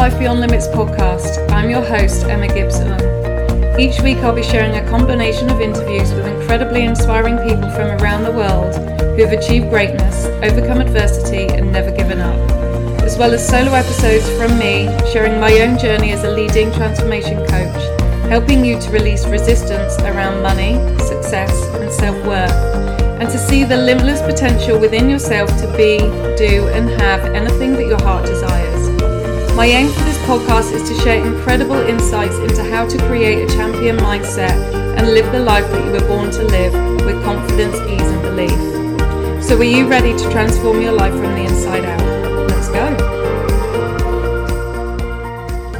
Life 0.00 0.18
Beyond 0.18 0.40
Limits 0.40 0.66
podcast. 0.68 1.52
I'm 1.52 1.68
your 1.68 1.82
host, 1.82 2.24
Emma 2.24 2.48
Gibson. 2.48 2.88
Each 3.78 4.00
week, 4.00 4.16
I'll 4.24 4.34
be 4.34 4.42
sharing 4.42 4.74
a 4.76 4.88
combination 4.88 5.50
of 5.50 5.60
interviews 5.60 6.14
with 6.14 6.26
incredibly 6.26 6.84
inspiring 6.84 7.36
people 7.36 7.68
from 7.72 8.00
around 8.00 8.24
the 8.24 8.32
world 8.32 8.74
who 8.98 9.22
have 9.22 9.38
achieved 9.38 9.68
greatness, 9.68 10.24
overcome 10.42 10.80
adversity, 10.80 11.52
and 11.54 11.70
never 11.70 11.90
given 11.90 12.18
up, 12.18 12.34
as 13.02 13.18
well 13.18 13.34
as 13.34 13.46
solo 13.46 13.74
episodes 13.74 14.26
from 14.38 14.58
me 14.58 14.88
sharing 15.12 15.38
my 15.38 15.52
own 15.60 15.78
journey 15.78 16.12
as 16.12 16.24
a 16.24 16.30
leading 16.30 16.72
transformation 16.72 17.36
coach, 17.48 18.00
helping 18.30 18.64
you 18.64 18.80
to 18.80 18.90
release 18.92 19.26
resistance 19.26 19.98
around 19.98 20.42
money, 20.42 20.76
success, 21.00 21.52
and 21.74 21.92
self 21.92 22.16
worth, 22.24 22.50
and 23.20 23.28
to 23.28 23.36
see 23.36 23.64
the 23.64 23.76
limitless 23.76 24.22
potential 24.22 24.80
within 24.80 25.10
yourself 25.10 25.50
to 25.60 25.66
be, 25.76 25.98
do, 26.38 26.68
and 26.68 26.88
have 26.88 27.22
anything 27.34 27.74
that 27.74 27.86
your 27.86 28.00
heart 28.00 28.24
desires. 28.24 28.79
My 29.60 29.66
aim 29.66 29.88
for 29.92 30.04
this 30.04 30.16
podcast 30.20 30.72
is 30.72 30.88
to 30.88 30.94
share 31.02 31.22
incredible 31.22 31.76
insights 31.76 32.34
into 32.36 32.64
how 32.64 32.88
to 32.88 32.96
create 33.06 33.44
a 33.44 33.46
champion 33.54 33.98
mindset 33.98 34.56
and 34.96 35.08
live 35.08 35.30
the 35.32 35.38
life 35.38 35.70
that 35.70 35.84
you 35.84 35.92
were 35.92 36.08
born 36.08 36.30
to 36.30 36.42
live 36.44 36.72
with 37.04 37.22
confidence, 37.22 37.76
ease, 37.86 38.00
and 38.00 38.22
belief. 38.22 39.44
So, 39.44 39.58
are 39.58 39.62
you 39.62 39.86
ready 39.86 40.16
to 40.16 40.30
transform 40.30 40.80
your 40.80 40.92
life 40.92 41.12
from 41.12 41.34
the 41.34 41.42
inside 41.42 41.84
out? 41.84 42.00
Let's 42.48 42.68
go. 42.68 42.96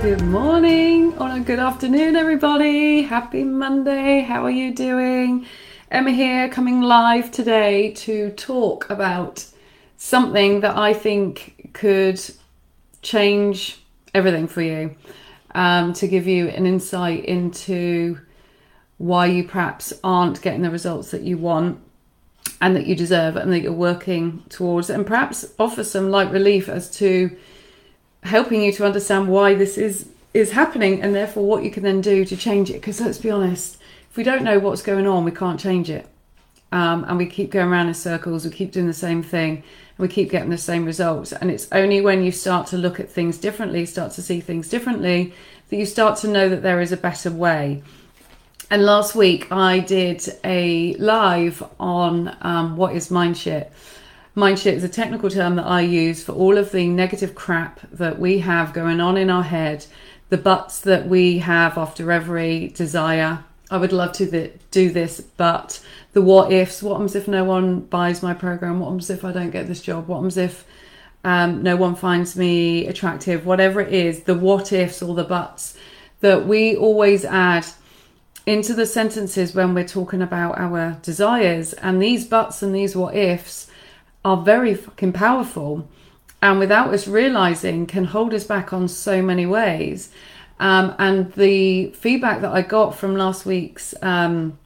Good 0.02 0.26
morning 0.26 1.16
or 1.16 1.40
good 1.40 1.58
afternoon, 1.58 2.16
everybody. 2.16 3.00
Happy 3.00 3.44
Monday. 3.44 4.20
How 4.20 4.44
are 4.44 4.50
you 4.50 4.74
doing? 4.74 5.46
Emma 5.90 6.10
here, 6.10 6.50
coming 6.50 6.82
live 6.82 7.30
today 7.30 7.92
to 7.92 8.28
talk 8.32 8.90
about 8.90 9.46
something 9.96 10.60
that 10.60 10.76
I 10.76 10.92
think 10.92 11.70
could 11.72 12.20
change 13.02 13.79
everything 14.14 14.48
for 14.48 14.62
you, 14.62 14.96
um, 15.54 15.92
to 15.94 16.06
give 16.06 16.26
you 16.26 16.48
an 16.48 16.66
insight 16.66 17.24
into 17.24 18.18
why 18.98 19.26
you 19.26 19.44
perhaps 19.44 19.92
aren't 20.04 20.42
getting 20.42 20.62
the 20.62 20.70
results 20.70 21.10
that 21.10 21.22
you 21.22 21.38
want 21.38 21.80
and 22.60 22.76
that 22.76 22.86
you 22.86 22.94
deserve 22.94 23.36
and 23.36 23.52
that 23.52 23.60
you're 23.60 23.72
working 23.72 24.42
towards, 24.48 24.90
and 24.90 25.06
perhaps 25.06 25.52
offer 25.58 25.82
some 25.82 26.10
light 26.10 26.30
relief 26.30 26.68
as 26.68 26.90
to 26.90 27.34
helping 28.22 28.62
you 28.62 28.72
to 28.72 28.84
understand 28.84 29.28
why 29.28 29.54
this 29.54 29.78
is 29.78 30.08
is 30.32 30.52
happening 30.52 31.02
and 31.02 31.12
therefore 31.12 31.44
what 31.44 31.64
you 31.64 31.70
can 31.70 31.82
then 31.82 32.00
do 32.00 32.24
to 32.24 32.36
change 32.36 32.70
it. 32.70 32.74
Because 32.74 33.00
let's 33.00 33.18
be 33.18 33.30
honest 33.30 33.78
if 34.10 34.16
we 34.16 34.22
don't 34.22 34.44
know 34.44 34.58
what's 34.58 34.82
going 34.82 35.06
on 35.06 35.24
we 35.24 35.30
can't 35.30 35.58
change 35.58 35.90
it. 35.90 36.06
Um, 36.72 37.04
and 37.04 37.16
we 37.16 37.26
keep 37.26 37.50
going 37.50 37.68
around 37.68 37.88
in 37.88 37.94
circles 37.94 38.44
we 38.44 38.50
keep 38.50 38.70
doing 38.70 38.86
the 38.86 38.92
same 38.92 39.22
thing 39.22 39.64
we 40.00 40.08
keep 40.08 40.30
getting 40.30 40.50
the 40.50 40.58
same 40.58 40.84
results. 40.84 41.32
And 41.32 41.50
it's 41.50 41.68
only 41.72 42.00
when 42.00 42.22
you 42.22 42.32
start 42.32 42.66
to 42.68 42.78
look 42.78 42.98
at 42.98 43.10
things 43.10 43.38
differently, 43.38 43.86
start 43.86 44.12
to 44.12 44.22
see 44.22 44.40
things 44.40 44.68
differently, 44.68 45.32
that 45.68 45.76
you 45.76 45.86
start 45.86 46.18
to 46.18 46.28
know 46.28 46.48
that 46.48 46.62
there 46.62 46.80
is 46.80 46.92
a 46.92 46.96
better 46.96 47.30
way. 47.30 47.82
And 48.70 48.84
last 48.84 49.14
week 49.14 49.50
I 49.50 49.80
did 49.80 50.22
a 50.44 50.94
live 50.94 51.62
on 51.78 52.36
um, 52.40 52.76
what 52.76 52.94
is 52.94 53.10
mind 53.10 53.36
shit. 53.36 53.72
Mind 54.36 54.60
shit 54.60 54.74
is 54.74 54.84
a 54.84 54.88
technical 54.88 55.28
term 55.28 55.56
that 55.56 55.66
I 55.66 55.80
use 55.80 56.22
for 56.22 56.32
all 56.32 56.56
of 56.56 56.70
the 56.70 56.86
negative 56.86 57.34
crap 57.34 57.80
that 57.90 58.20
we 58.20 58.38
have 58.38 58.72
going 58.72 59.00
on 59.00 59.16
in 59.16 59.28
our 59.28 59.42
head, 59.42 59.86
the 60.28 60.38
buts 60.38 60.80
that 60.82 61.08
we 61.08 61.38
have 61.38 61.76
after 61.76 62.12
every 62.12 62.68
desire. 62.68 63.44
I 63.70 63.76
would 63.76 63.92
love 63.92 64.12
to 64.14 64.50
do 64.70 64.90
this, 64.90 65.20
but 65.20 65.80
the 66.12 66.22
what 66.22 66.52
ifs. 66.52 66.82
What 66.82 66.94
happens 66.94 67.14
if 67.14 67.28
no 67.28 67.44
one 67.44 67.80
buys 67.80 68.22
my 68.22 68.34
program? 68.34 68.80
What 68.80 68.88
happens 68.88 69.10
if 69.10 69.24
I 69.24 69.32
don't 69.32 69.50
get 69.50 69.68
this 69.68 69.80
job? 69.80 70.08
What 70.08 70.16
happens 70.16 70.36
if 70.36 70.64
um, 71.22 71.62
no 71.62 71.76
one 71.76 71.94
finds 71.94 72.36
me 72.36 72.86
attractive? 72.88 73.46
Whatever 73.46 73.80
it 73.80 73.92
is, 73.92 74.24
the 74.24 74.34
what 74.34 74.72
ifs 74.72 75.02
or 75.02 75.14
the 75.14 75.24
buts 75.24 75.76
that 76.20 76.46
we 76.46 76.76
always 76.76 77.24
add 77.24 77.66
into 78.46 78.74
the 78.74 78.86
sentences 78.86 79.54
when 79.54 79.74
we're 79.74 79.86
talking 79.86 80.22
about 80.22 80.58
our 80.58 80.98
desires. 81.02 81.72
And 81.74 82.02
these 82.02 82.26
buts 82.26 82.62
and 82.62 82.74
these 82.74 82.96
what 82.96 83.14
ifs 83.14 83.68
are 84.24 84.42
very 84.42 84.74
fucking 84.74 85.12
powerful. 85.12 85.88
And 86.42 86.58
without 86.58 86.92
us 86.92 87.06
realizing, 87.06 87.86
can 87.86 88.06
hold 88.06 88.32
us 88.34 88.44
back 88.44 88.72
on 88.72 88.88
so 88.88 89.22
many 89.22 89.46
ways. 89.46 90.10
Um, 90.60 90.94
and 90.98 91.32
the 91.32 91.86
feedback 91.92 92.42
that 92.42 92.52
I 92.52 92.60
got 92.60 92.94
from 92.94 93.16
last 93.16 93.46
week's 93.46 93.94
um, 94.02 94.58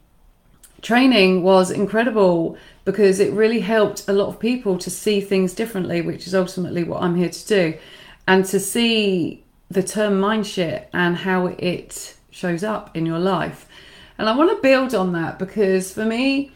training 0.81 1.41
was 1.41 1.71
incredible 1.71 2.57
because 2.83 3.21
it 3.21 3.31
really 3.31 3.61
helped 3.61 4.07
a 4.09 4.13
lot 4.13 4.27
of 4.27 4.37
people 4.37 4.77
to 4.77 4.89
see 4.89 5.21
things 5.21 5.53
differently, 5.53 6.01
which 6.01 6.27
is 6.27 6.35
ultimately 6.35 6.83
what 6.83 7.01
I'm 7.01 7.15
here 7.15 7.29
to 7.29 7.47
do, 7.47 7.77
and 8.27 8.45
to 8.45 8.59
see 8.59 9.43
the 9.71 9.81
term 9.81 10.19
mind 10.19 10.45
shit 10.45 10.89
and 10.93 11.15
how 11.15 11.47
it 11.47 12.15
shows 12.29 12.63
up 12.63 12.95
in 12.95 13.05
your 13.05 13.19
life. 13.19 13.65
And 14.17 14.27
I 14.27 14.35
want 14.35 14.51
to 14.51 14.61
build 14.61 14.93
on 14.93 15.13
that 15.13 15.39
because 15.39 15.93
for 15.93 16.05
me, 16.05 16.51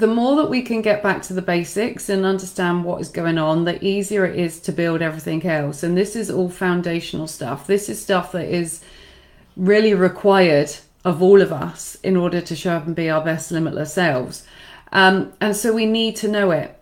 the 0.00 0.06
more 0.06 0.36
that 0.36 0.50
we 0.50 0.62
can 0.62 0.82
get 0.82 1.02
back 1.02 1.22
to 1.22 1.34
the 1.34 1.42
basics 1.42 2.08
and 2.08 2.24
understand 2.24 2.84
what 2.84 3.00
is 3.00 3.08
going 3.08 3.38
on, 3.38 3.64
the 3.64 3.82
easier 3.84 4.24
it 4.24 4.38
is 4.38 4.58
to 4.60 4.72
build 4.72 5.02
everything 5.02 5.44
else. 5.46 5.82
And 5.82 5.96
this 5.96 6.16
is 6.16 6.30
all 6.30 6.48
foundational 6.48 7.26
stuff. 7.26 7.66
This 7.66 7.88
is 7.88 8.02
stuff 8.02 8.32
that 8.32 8.48
is 8.48 8.82
really 9.56 9.94
required 9.94 10.74
of 11.04 11.22
all 11.22 11.40
of 11.40 11.52
us 11.52 11.96
in 12.02 12.16
order 12.16 12.40
to 12.40 12.56
show 12.56 12.72
up 12.72 12.86
and 12.86 12.96
be 12.96 13.10
our 13.10 13.22
best 13.22 13.52
limitless 13.52 13.92
selves. 13.92 14.44
Um, 14.92 15.32
and 15.40 15.54
so 15.54 15.72
we 15.72 15.86
need 15.86 16.16
to 16.16 16.28
know 16.28 16.50
it. 16.50 16.76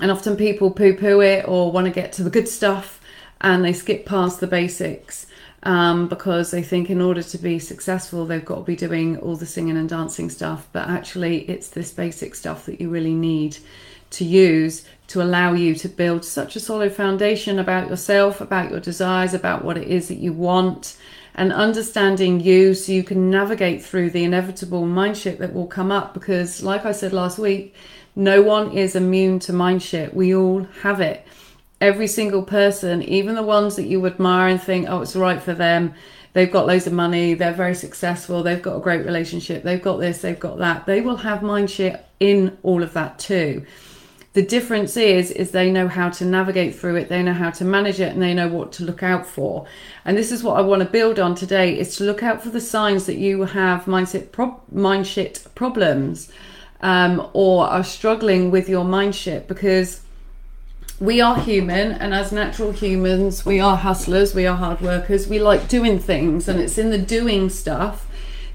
And 0.00 0.10
often 0.10 0.36
people 0.36 0.70
poo 0.70 0.94
poo 0.94 1.20
it 1.20 1.46
or 1.46 1.70
want 1.70 1.86
to 1.86 1.92
get 1.92 2.12
to 2.14 2.24
the 2.24 2.30
good 2.30 2.48
stuff 2.48 3.00
and 3.40 3.64
they 3.64 3.72
skip 3.72 4.06
past 4.06 4.40
the 4.40 4.46
basics 4.46 5.26
um, 5.64 6.08
because 6.08 6.50
they 6.50 6.62
think 6.62 6.90
in 6.90 7.00
order 7.00 7.22
to 7.22 7.38
be 7.38 7.58
successful, 7.58 8.26
they've 8.26 8.44
got 8.44 8.56
to 8.56 8.62
be 8.62 8.76
doing 8.76 9.16
all 9.18 9.36
the 9.36 9.46
singing 9.46 9.76
and 9.76 9.88
dancing 9.88 10.30
stuff. 10.30 10.68
But 10.72 10.88
actually, 10.88 11.48
it's 11.48 11.68
this 11.68 11.90
basic 11.90 12.34
stuff 12.34 12.66
that 12.66 12.80
you 12.80 12.90
really 12.90 13.14
need 13.14 13.56
to 14.10 14.24
use 14.24 14.84
to 15.08 15.22
allow 15.22 15.52
you 15.52 15.74
to 15.74 15.88
build 15.88 16.24
such 16.24 16.54
a 16.54 16.60
solid 16.60 16.92
foundation 16.92 17.58
about 17.58 17.88
yourself, 17.88 18.40
about 18.40 18.70
your 18.70 18.80
desires, 18.80 19.34
about 19.34 19.64
what 19.64 19.76
it 19.76 19.88
is 19.88 20.08
that 20.08 20.18
you 20.18 20.32
want 20.32 20.96
and 21.34 21.52
understanding 21.52 22.38
you 22.38 22.74
so 22.74 22.92
you 22.92 23.02
can 23.02 23.28
navigate 23.28 23.82
through 23.82 24.08
the 24.10 24.22
inevitable 24.22 24.86
mind 24.86 25.16
shit 25.16 25.38
that 25.40 25.52
will 25.52 25.66
come 25.66 25.90
up. 25.90 26.14
Because 26.14 26.62
like 26.62 26.86
i 26.86 26.92
said 26.92 27.12
last 27.12 27.38
week 27.38 27.74
no 28.16 28.40
one 28.42 28.70
is 28.72 28.94
immune 28.94 29.38
to 29.40 29.52
mind 29.52 29.82
shit 29.82 30.14
we 30.14 30.34
all 30.34 30.62
have 30.82 31.00
it 31.00 31.26
every 31.84 32.06
single 32.06 32.42
person 32.42 33.02
even 33.02 33.34
the 33.34 33.42
ones 33.42 33.76
that 33.76 33.84
you 33.84 34.04
admire 34.06 34.48
and 34.48 34.60
think 34.60 34.86
oh 34.88 35.02
it's 35.02 35.14
right 35.14 35.40
for 35.40 35.54
them. 35.54 35.94
They've 36.32 36.50
got 36.50 36.66
loads 36.66 36.86
of 36.86 36.92
money 36.92 37.34
they're 37.34 37.52
very 37.52 37.74
successful 37.74 38.42
they've 38.42 38.62
got 38.62 38.76
a 38.76 38.80
great 38.80 39.04
relationship 39.04 39.62
they've 39.62 39.82
got 39.82 39.98
this 39.98 40.22
they've 40.22 40.38
got 40.38 40.58
that. 40.58 40.86
They 40.86 41.00
will 41.00 41.18
have 41.18 41.42
mind 41.42 41.70
shit 41.70 42.04
in 42.18 42.56
all 42.62 42.82
of 42.82 42.92
that 42.94 43.18
too. 43.18 43.64
The 44.32 44.42
difference 44.42 44.96
is 44.96 45.30
is 45.30 45.52
they 45.52 45.70
know 45.70 45.86
how 45.86 46.08
to 46.10 46.24
navigate 46.24 46.74
through 46.74 46.96
it 46.96 47.08
they 47.08 47.22
know 47.22 47.34
how 47.34 47.50
to 47.50 47.64
manage 47.64 48.00
it 48.00 48.12
and 48.12 48.22
they 48.22 48.34
know 48.34 48.48
what 48.48 48.72
to 48.72 48.84
look 48.84 49.02
out 49.02 49.26
for. 49.26 49.66
And 50.04 50.16
this 50.16 50.32
is 50.32 50.42
what 50.42 50.58
i 50.58 50.62
want 50.62 50.82
to 50.82 50.88
build 50.88 51.18
on 51.18 51.34
today 51.34 51.78
is 51.78 51.96
to 51.96 52.04
look 52.04 52.22
out 52.22 52.42
for 52.42 52.50
the 52.50 52.60
signs 52.60 53.06
that 53.06 53.18
you 53.18 53.42
have 53.42 53.84
mindset 53.84 54.32
pro- 54.32 54.60
mind 54.72 55.06
shit 55.06 55.46
problems 55.54 56.32
um, 56.80 57.30
or 57.32 57.66
are 57.66 57.82
struggling 57.82 58.50
with 58.50 58.68
your 58.68 58.84
mind 58.84 59.14
shit 59.14 59.48
because 59.48 60.03
we 61.00 61.20
are 61.20 61.38
human 61.40 61.92
and 61.92 62.14
as 62.14 62.30
natural 62.30 62.70
humans 62.70 63.44
we 63.44 63.58
are 63.58 63.76
hustlers 63.76 64.34
we 64.34 64.46
are 64.46 64.56
hard 64.56 64.80
workers 64.80 65.26
we 65.26 65.38
like 65.38 65.68
doing 65.68 65.98
things 65.98 66.48
and 66.48 66.60
it's 66.60 66.78
in 66.78 66.90
the 66.90 66.98
doing 66.98 67.48
stuff 67.50 68.06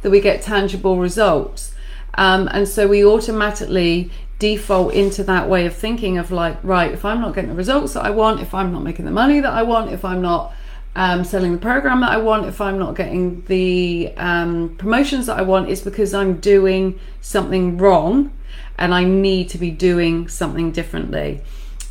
that 0.01 0.09
we 0.09 0.21
get 0.21 0.41
tangible 0.41 0.97
results 0.97 1.73
um, 2.15 2.49
and 2.51 2.67
so 2.67 2.87
we 2.87 3.05
automatically 3.05 4.11
default 4.39 4.93
into 4.93 5.23
that 5.23 5.47
way 5.49 5.65
of 5.65 5.75
thinking 5.75 6.17
of 6.17 6.31
like, 6.31 6.57
right, 6.63 6.91
if 6.91 7.05
I'm 7.05 7.21
not 7.21 7.35
getting 7.35 7.49
the 7.49 7.55
results 7.55 7.93
that 7.93 8.05
I 8.05 8.09
want, 8.09 8.41
if 8.41 8.53
I'm 8.53 8.71
not 8.71 8.83
making 8.83 9.05
the 9.05 9.11
money 9.11 9.41
that 9.41 9.53
I 9.53 9.63
want, 9.63 9.91
if 9.91 10.03
I'm 10.03 10.21
not 10.21 10.53
um, 10.95 11.23
selling 11.23 11.51
the 11.51 11.59
program 11.59 11.99
that 12.01 12.11
I 12.11 12.17
want, 12.17 12.45
if 12.45 12.61
I'm 12.61 12.79
not 12.79 12.95
getting 12.95 13.41
the 13.45 14.13
um, 14.17 14.75
promotions 14.77 15.27
that 15.27 15.37
I 15.37 15.41
want, 15.43 15.69
it's 15.69 15.81
because 15.81 16.13
I'm 16.13 16.39
doing 16.39 16.99
something 17.21 17.77
wrong 17.77 18.31
and 18.77 18.93
I 18.93 19.03
need 19.03 19.49
to 19.49 19.57
be 19.57 19.71
doing 19.71 20.29
something 20.29 20.71
differently. 20.71 21.41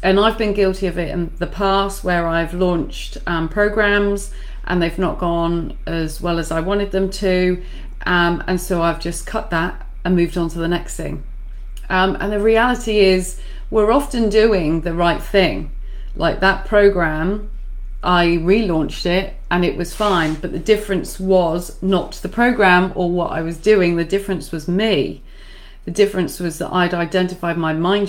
And 0.02 0.20
I've 0.20 0.38
been 0.38 0.54
guilty 0.54 0.86
of 0.86 0.98
it 0.98 1.10
in 1.10 1.32
the 1.38 1.46
past 1.46 2.04
where 2.04 2.26
I've 2.26 2.54
launched 2.54 3.18
um, 3.26 3.48
programs 3.48 4.32
and 4.64 4.80
they've 4.80 4.98
not 4.98 5.18
gone 5.18 5.76
as 5.86 6.20
well 6.20 6.38
as 6.38 6.52
I 6.52 6.60
wanted 6.60 6.92
them 6.92 7.10
to. 7.10 7.62
Um, 8.06 8.44
and 8.46 8.60
so 8.60 8.82
I've 8.82 9.00
just 9.00 9.26
cut 9.26 9.50
that 9.50 9.86
and 10.04 10.14
moved 10.14 10.38
on 10.38 10.48
to 10.50 10.58
the 10.58 10.68
next 10.68 10.96
thing. 10.96 11.24
Um, 11.88 12.16
and 12.20 12.32
the 12.32 12.40
reality 12.40 13.00
is, 13.00 13.40
we're 13.70 13.92
often 13.92 14.28
doing 14.28 14.82
the 14.82 14.94
right 14.94 15.22
thing. 15.22 15.70
Like 16.16 16.40
that 16.40 16.64
program, 16.64 17.50
I 18.02 18.26
relaunched 18.26 19.04
it 19.04 19.34
and 19.50 19.64
it 19.64 19.76
was 19.76 19.94
fine. 19.94 20.34
But 20.34 20.52
the 20.52 20.58
difference 20.58 21.18
was 21.18 21.80
not 21.82 22.12
the 22.12 22.28
program 22.28 22.92
or 22.94 23.10
what 23.10 23.32
I 23.32 23.42
was 23.42 23.58
doing, 23.58 23.96
the 23.96 24.04
difference 24.04 24.52
was 24.52 24.68
me. 24.68 25.22
The 25.84 25.90
difference 25.90 26.38
was 26.40 26.58
that 26.58 26.72
I'd 26.72 26.94
identified 26.94 27.56
my 27.56 27.72
mind 27.72 28.08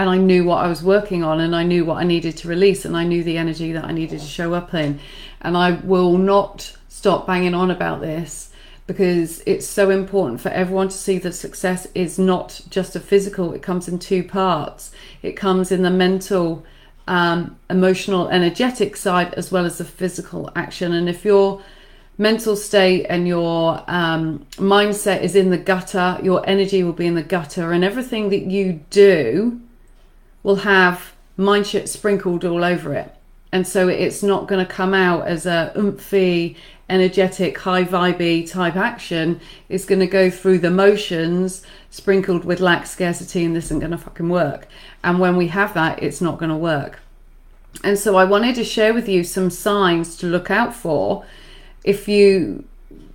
and 0.00 0.08
I 0.08 0.16
knew 0.16 0.44
what 0.44 0.64
I 0.64 0.66
was 0.66 0.82
working 0.82 1.22
on 1.22 1.40
and 1.40 1.54
I 1.54 1.62
knew 1.62 1.84
what 1.84 1.98
I 1.98 2.04
needed 2.04 2.34
to 2.38 2.48
release 2.48 2.86
and 2.86 2.96
I 2.96 3.04
knew 3.04 3.22
the 3.22 3.36
energy 3.36 3.72
that 3.72 3.84
I 3.84 3.92
needed 3.92 4.20
to 4.20 4.26
show 4.26 4.54
up 4.54 4.72
in. 4.72 4.98
And 5.42 5.58
I 5.58 5.72
will 5.72 6.16
not 6.16 6.74
stop 6.88 7.26
banging 7.26 7.52
on 7.52 7.70
about 7.70 8.00
this 8.00 8.50
because 8.86 9.42
it's 9.44 9.66
so 9.66 9.90
important 9.90 10.40
for 10.40 10.48
everyone 10.48 10.88
to 10.88 10.96
see 10.96 11.18
that 11.18 11.34
success 11.34 11.86
is 11.94 12.18
not 12.18 12.62
just 12.70 12.96
a 12.96 13.00
physical, 13.00 13.52
it 13.52 13.62
comes 13.62 13.88
in 13.88 13.98
two 13.98 14.24
parts. 14.24 14.90
It 15.20 15.32
comes 15.32 15.70
in 15.70 15.82
the 15.82 15.90
mental, 15.90 16.64
um, 17.06 17.58
emotional, 17.68 18.30
energetic 18.30 18.96
side 18.96 19.34
as 19.34 19.52
well 19.52 19.66
as 19.66 19.76
the 19.76 19.84
physical 19.84 20.50
action. 20.56 20.94
And 20.94 21.10
if 21.10 21.26
your 21.26 21.62
mental 22.16 22.56
state 22.56 23.04
and 23.10 23.28
your 23.28 23.84
um, 23.86 24.46
mindset 24.52 25.20
is 25.20 25.36
in 25.36 25.50
the 25.50 25.58
gutter, 25.58 26.18
your 26.22 26.42
energy 26.48 26.82
will 26.82 26.94
be 26.94 27.06
in 27.06 27.16
the 27.16 27.22
gutter, 27.22 27.72
and 27.72 27.84
everything 27.84 28.30
that 28.30 28.46
you 28.46 28.80
do 28.88 29.60
will 30.42 30.56
have 30.56 31.12
mind 31.36 31.66
shit 31.66 31.88
sprinkled 31.88 32.44
all 32.44 32.64
over 32.64 32.94
it. 32.94 33.14
And 33.52 33.66
so 33.66 33.88
it's 33.88 34.22
not 34.22 34.46
going 34.46 34.64
to 34.64 34.72
come 34.72 34.94
out 34.94 35.26
as 35.26 35.44
a 35.44 35.72
oomphy, 35.76 36.56
energetic, 36.88 37.58
high 37.58 37.84
vibey 37.84 38.48
type 38.48 38.76
action. 38.76 39.40
It's 39.68 39.84
going 39.84 40.00
to 40.00 40.06
go 40.06 40.30
through 40.30 40.58
the 40.58 40.70
motions 40.70 41.64
sprinkled 41.90 42.44
with 42.44 42.60
lack, 42.60 42.86
scarcity, 42.86 43.44
and 43.44 43.56
this 43.56 43.66
isn't 43.66 43.80
going 43.80 43.90
to 43.90 43.98
fucking 43.98 44.28
work. 44.28 44.68
And 45.02 45.18
when 45.18 45.36
we 45.36 45.48
have 45.48 45.74
that, 45.74 46.02
it's 46.02 46.20
not 46.20 46.38
going 46.38 46.50
to 46.50 46.56
work. 46.56 47.00
And 47.82 47.98
so 47.98 48.16
I 48.16 48.24
wanted 48.24 48.54
to 48.56 48.64
share 48.64 48.94
with 48.94 49.08
you 49.08 49.24
some 49.24 49.50
signs 49.50 50.16
to 50.18 50.26
look 50.26 50.50
out 50.50 50.74
for 50.74 51.24
if 51.84 52.08
you 52.08 52.64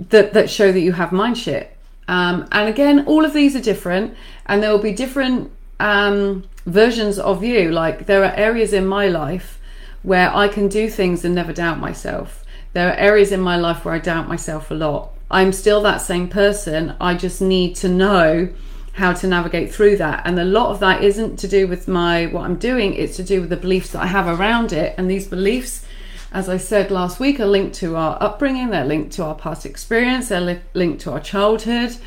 that 0.10 0.34
that 0.34 0.50
show 0.50 0.72
that 0.72 0.80
you 0.80 0.94
have 0.94 1.12
mind 1.12 1.38
shit. 1.38 1.76
Um, 2.08 2.48
and 2.52 2.70
again, 2.70 3.06
all 3.06 3.26
of 3.26 3.34
these 3.34 3.56
are 3.56 3.62
different, 3.62 4.16
and 4.46 4.62
there 4.62 4.72
will 4.72 4.80
be 4.80 4.94
different 4.94 5.52
um, 5.80 6.44
versions 6.66 7.20
of 7.20 7.44
you. 7.44 7.72
Like 7.72 8.06
there 8.06 8.24
are 8.24 8.34
areas 8.36 8.74
in 8.74 8.86
my 8.86 9.08
life 9.08 9.60
where 10.04 10.34
I 10.36 10.48
can 10.48 10.68
do 10.68 10.90
things 10.90 11.26
and 11.26 11.34
never 11.34 11.54
doubt 11.54 11.80
myself. 11.80 12.44
There 12.74 12.90
are 12.90 12.96
areas 12.96 13.32
in 13.32 13.40
my 13.40 13.58
life 13.58 13.86
where 13.86 13.94
I 13.94 14.00
doubt 14.00 14.28
myself 14.28 14.70
a 14.70 14.76
lot. 14.76 15.12
I'm 15.32 15.52
still 15.52 15.82
that 15.82 16.02
same 16.02 16.28
person. 16.28 16.96
I 17.00 17.16
just 17.16 17.42
need 17.42 17.76
to 17.78 17.90
know 17.90 18.50
how 18.94 19.14
to 19.14 19.28
navigate 19.28 19.74
through 19.74 19.98
that. 19.98 20.22
And 20.26 20.40
a 20.40 20.46
lot 20.46 20.70
of 20.70 20.80
that 20.80 21.04
isn't 21.04 21.38
to 21.38 21.48
do 21.48 21.68
with 21.68 21.88
my 21.88 22.28
what 22.28 22.46
I'm 22.46 22.56
doing, 22.56 22.94
it's 22.94 23.18
to 23.18 23.24
do 23.24 23.42
with 23.42 23.50
the 23.50 23.58
beliefs 23.58 23.92
that 23.92 24.04
I 24.04 24.08
have 24.08 24.28
around 24.28 24.72
it. 24.72 24.96
And 24.98 25.10
these 25.10 25.28
beliefs, 25.28 25.86
as 26.32 26.48
I 26.48 26.58
said 26.58 26.92
last 26.92 27.20
week, 27.20 27.40
are 27.40 27.46
linked 27.46 27.76
to 27.78 27.96
our 27.96 28.18
upbringing, 28.22 28.70
they're 28.70 28.86
linked 28.86 29.12
to 29.14 29.24
our 29.24 29.36
past 29.36 29.66
experience, 29.66 30.30
they're 30.30 30.40
li- 30.40 30.62
linked 30.74 31.02
to 31.02 31.12
our 31.12 31.20
childhood 31.20 31.98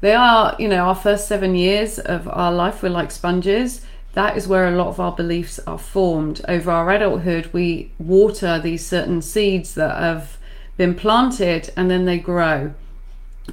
they 0.00 0.14
are, 0.14 0.56
you 0.58 0.68
know, 0.68 0.86
our 0.86 0.94
first 0.94 1.28
seven 1.28 1.54
years 1.54 1.98
of 1.98 2.26
our 2.28 2.52
life, 2.52 2.82
we're 2.82 2.88
like 2.88 3.10
sponges. 3.10 3.82
That 4.14 4.36
is 4.36 4.48
where 4.48 4.66
a 4.66 4.76
lot 4.76 4.88
of 4.88 4.98
our 4.98 5.12
beliefs 5.12 5.60
are 5.66 5.78
formed. 5.78 6.40
Over 6.48 6.70
our 6.70 6.90
adulthood, 6.90 7.50
we 7.52 7.92
water 7.98 8.58
these 8.58 8.84
certain 8.84 9.22
seeds 9.22 9.74
that 9.74 9.96
have 9.96 10.38
been 10.76 10.94
planted 10.94 11.70
and 11.76 11.90
then 11.90 12.06
they 12.06 12.18
grow. 12.18 12.74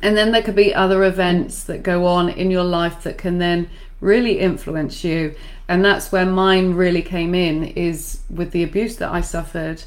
And 0.02 0.16
then 0.16 0.32
there 0.32 0.42
could 0.42 0.56
be 0.56 0.74
other 0.74 1.04
events 1.04 1.64
that 1.66 1.84
go 1.84 2.06
on 2.06 2.30
in 2.30 2.50
your 2.50 2.64
life 2.64 3.04
that 3.04 3.18
can 3.18 3.40
then 3.40 3.70
really 4.00 4.40
influence 4.40 5.04
you. 5.04 5.36
And 5.68 5.84
that's 5.84 6.12
where 6.12 6.26
mine 6.26 6.74
really 6.74 7.02
came 7.02 7.36
in, 7.36 7.66
is 7.66 8.22
with 8.30 8.52
the 8.52 8.64
abuse 8.64 8.98
that 8.98 9.12
I 9.12 9.22
suffered. 9.22 9.84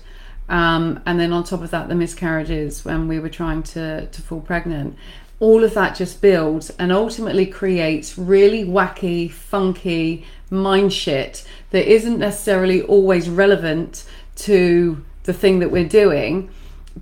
Um, 0.48 1.00
and 1.06 1.18
then 1.18 1.32
on 1.32 1.44
top 1.44 1.62
of 1.62 1.70
that, 1.70 1.88
the 1.88 1.94
miscarriages 1.94 2.84
when 2.84 3.08
we 3.08 3.18
were 3.18 3.28
trying 3.28 3.62
to, 3.62 4.06
to 4.06 4.22
fall 4.22 4.40
pregnant 4.40 4.96
all 5.40 5.64
of 5.64 5.74
that 5.74 5.96
just 5.96 6.20
builds 6.20 6.70
and 6.78 6.92
ultimately 6.92 7.46
creates 7.46 8.18
really 8.18 8.64
wacky, 8.64 9.30
funky 9.30 10.24
mind 10.50 10.92
shit 10.92 11.44
that 11.70 11.90
isn't 11.90 12.18
necessarily 12.18 12.82
always 12.82 13.28
relevant 13.28 14.04
to 14.36 15.02
the 15.24 15.32
thing 15.32 15.58
that 15.58 15.70
we're 15.70 15.88
doing, 15.88 16.50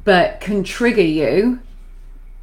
but 0.05 0.41
can 0.41 0.63
trigger 0.63 1.03
you 1.03 1.59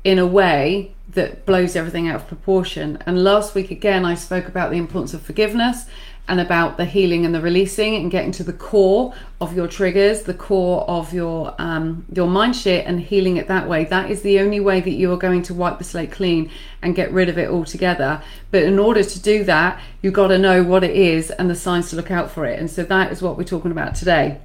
in 0.04 0.20
a 0.20 0.28
way 0.28 0.94
that 1.14 1.46
blows 1.46 1.76
everything 1.76 2.10
out 2.10 2.18
of 2.18 2.28
proportion. 2.28 3.02
And 3.06 3.24
last 3.24 3.56
week, 3.56 3.72
again, 3.72 4.06
I 4.06 4.16
spoke 4.16 4.48
about 4.48 4.72
the 4.72 4.78
importance 4.78 5.14
of 5.14 5.22
forgiveness 5.22 5.86
and 6.28 6.40
about 6.40 6.78
the 6.78 6.86
healing 6.86 7.26
and 7.26 7.36
the 7.36 7.42
releasing 7.42 7.96
and 7.96 8.10
getting 8.10 8.32
to 8.32 8.44
the 8.44 8.54
core 8.54 9.14
of 9.40 9.56
your 9.56 9.68
triggers, 9.68 10.24
the 10.24 10.34
core 10.34 10.84
of 10.90 11.14
your 11.14 11.54
um, 11.60 12.06
your 12.12 12.28
mind 12.28 12.56
shit, 12.56 12.86
and 12.88 13.00
healing 13.00 13.38
it 13.38 13.48
that 13.48 13.70
way. 13.70 13.86
That 13.86 14.10
is 14.10 14.22
the 14.22 14.40
only 14.40 14.60
way 14.60 14.82
that 14.82 14.92
you 14.92 15.12
are 15.14 15.18
going 15.18 15.44
to 15.44 15.54
wipe 15.54 15.78
the 15.78 15.84
slate 15.84 16.12
clean 16.12 16.50
and 16.82 16.96
get 16.96 17.12
rid 17.12 17.30
of 17.30 17.38
it 17.38 17.50
altogether. 17.50 18.24
But 18.50 18.64
in 18.64 18.80
order 18.80 19.04
to 19.04 19.20
do 19.22 19.44
that, 19.44 19.80
you've 20.02 20.14
got 20.14 20.28
to 20.28 20.38
know 20.38 20.64
what 20.64 20.84
it 20.84 20.96
is 20.96 21.30
and 21.32 21.50
the 21.50 21.56
signs 21.56 21.90
to 21.92 21.96
look 21.96 22.12
out 22.12 22.32
for 22.32 22.46
it. 22.46 22.60
And 22.60 22.70
so 22.70 22.84
that 22.84 23.12
is 23.12 23.22
what 23.22 23.38
we're 23.38 23.44
talking 23.44 23.72
about 23.72 23.96
today. 23.96 24.40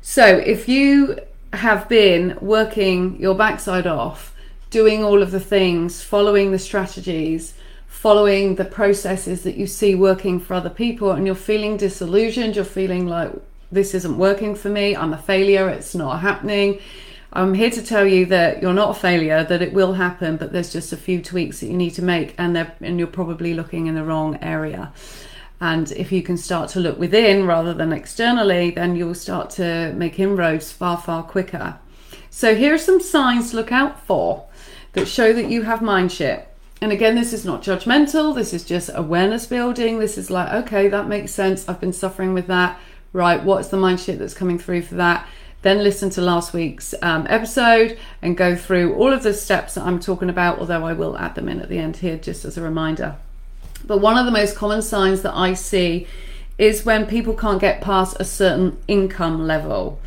So 0.00 0.26
if 0.26 0.68
you 0.68 1.18
have 1.52 1.88
been 1.88 2.38
working 2.40 3.20
your 3.20 3.34
backside 3.34 3.86
off, 3.86 4.34
doing 4.70 5.04
all 5.04 5.22
of 5.22 5.32
the 5.32 5.40
things, 5.40 6.02
following 6.02 6.50
the 6.50 6.58
strategies 6.58 7.54
following 7.92 8.56
the 8.56 8.64
processes 8.64 9.42
that 9.42 9.54
you 9.54 9.66
see 9.66 9.94
working 9.94 10.40
for 10.40 10.54
other 10.54 10.70
people 10.70 11.12
and 11.12 11.24
you're 11.24 11.36
feeling 11.36 11.76
disillusioned, 11.76 12.56
you're 12.56 12.64
feeling 12.64 13.06
like 13.06 13.30
this 13.70 13.94
isn't 13.94 14.18
working 14.18 14.56
for 14.56 14.70
me, 14.70 14.96
I'm 14.96 15.12
a 15.12 15.18
failure, 15.18 15.68
it's 15.68 15.94
not 15.94 16.20
happening. 16.20 16.80
I'm 17.34 17.54
here 17.54 17.70
to 17.70 17.82
tell 17.82 18.06
you 18.06 18.26
that 18.26 18.60
you're 18.60 18.72
not 18.72 18.96
a 18.96 19.00
failure, 19.00 19.44
that 19.44 19.62
it 19.62 19.72
will 19.72 19.92
happen, 19.92 20.36
but 20.36 20.52
there's 20.52 20.72
just 20.72 20.92
a 20.92 20.96
few 20.96 21.22
tweaks 21.22 21.60
that 21.60 21.66
you 21.66 21.76
need 21.76 21.90
to 21.90 22.02
make, 22.02 22.34
and, 22.38 22.56
and 22.80 22.98
you're 22.98 23.06
probably 23.06 23.54
looking 23.54 23.86
in 23.86 23.94
the 23.94 24.04
wrong 24.04 24.36
area. 24.42 24.92
And 25.60 25.92
if 25.92 26.10
you 26.10 26.22
can 26.22 26.38
start 26.38 26.70
to 26.70 26.80
look 26.80 26.98
within 26.98 27.46
rather 27.46 27.72
than 27.72 27.92
externally, 27.92 28.70
then 28.70 28.96
you'll 28.96 29.14
start 29.14 29.50
to 29.50 29.92
make 29.92 30.18
inroads 30.18 30.72
far, 30.72 30.96
far 30.96 31.22
quicker. 31.22 31.78
So, 32.30 32.56
here 32.56 32.74
are 32.74 32.78
some 32.78 33.00
signs 33.00 33.50
to 33.50 33.56
look 33.56 33.70
out 33.70 34.04
for 34.04 34.46
that 34.94 35.06
show 35.06 35.32
that 35.32 35.50
you 35.50 35.62
have 35.62 35.82
mind 35.82 36.10
shit. 36.10 36.51
And 36.82 36.90
again, 36.90 37.14
this 37.14 37.32
is 37.32 37.44
not 37.44 37.62
judgmental. 37.62 38.34
This 38.34 38.52
is 38.52 38.64
just 38.64 38.90
awareness 38.92 39.46
building. 39.46 40.00
This 40.00 40.18
is 40.18 40.30
like, 40.30 40.52
okay, 40.64 40.88
that 40.88 41.06
makes 41.06 41.30
sense. 41.32 41.68
I've 41.68 41.80
been 41.80 41.92
suffering 41.92 42.34
with 42.34 42.48
that. 42.48 42.76
Right. 43.12 43.40
What's 43.40 43.68
the 43.68 43.76
mind 43.76 44.00
shit 44.00 44.18
that's 44.18 44.34
coming 44.34 44.58
through 44.58 44.82
for 44.82 44.96
that? 44.96 45.28
Then 45.62 45.84
listen 45.84 46.10
to 46.10 46.20
last 46.20 46.52
week's 46.52 46.92
um, 47.00 47.28
episode 47.30 48.00
and 48.20 48.36
go 48.36 48.56
through 48.56 48.94
all 48.94 49.12
of 49.12 49.22
the 49.22 49.32
steps 49.32 49.74
that 49.74 49.84
I'm 49.84 50.00
talking 50.00 50.28
about, 50.28 50.58
although 50.58 50.84
I 50.84 50.92
will 50.92 51.16
add 51.16 51.36
them 51.36 51.48
in 51.48 51.60
at 51.60 51.68
the 51.68 51.78
end 51.78 51.98
here 51.98 52.18
just 52.18 52.44
as 52.44 52.58
a 52.58 52.62
reminder. 52.62 53.14
But 53.86 53.98
one 53.98 54.18
of 54.18 54.26
the 54.26 54.32
most 54.32 54.56
common 54.56 54.82
signs 54.82 55.22
that 55.22 55.36
I 55.36 55.54
see 55.54 56.08
is 56.58 56.84
when 56.84 57.06
people 57.06 57.34
can't 57.34 57.60
get 57.60 57.80
past 57.80 58.16
a 58.18 58.24
certain 58.24 58.76
income 58.88 59.46
level. 59.46 60.00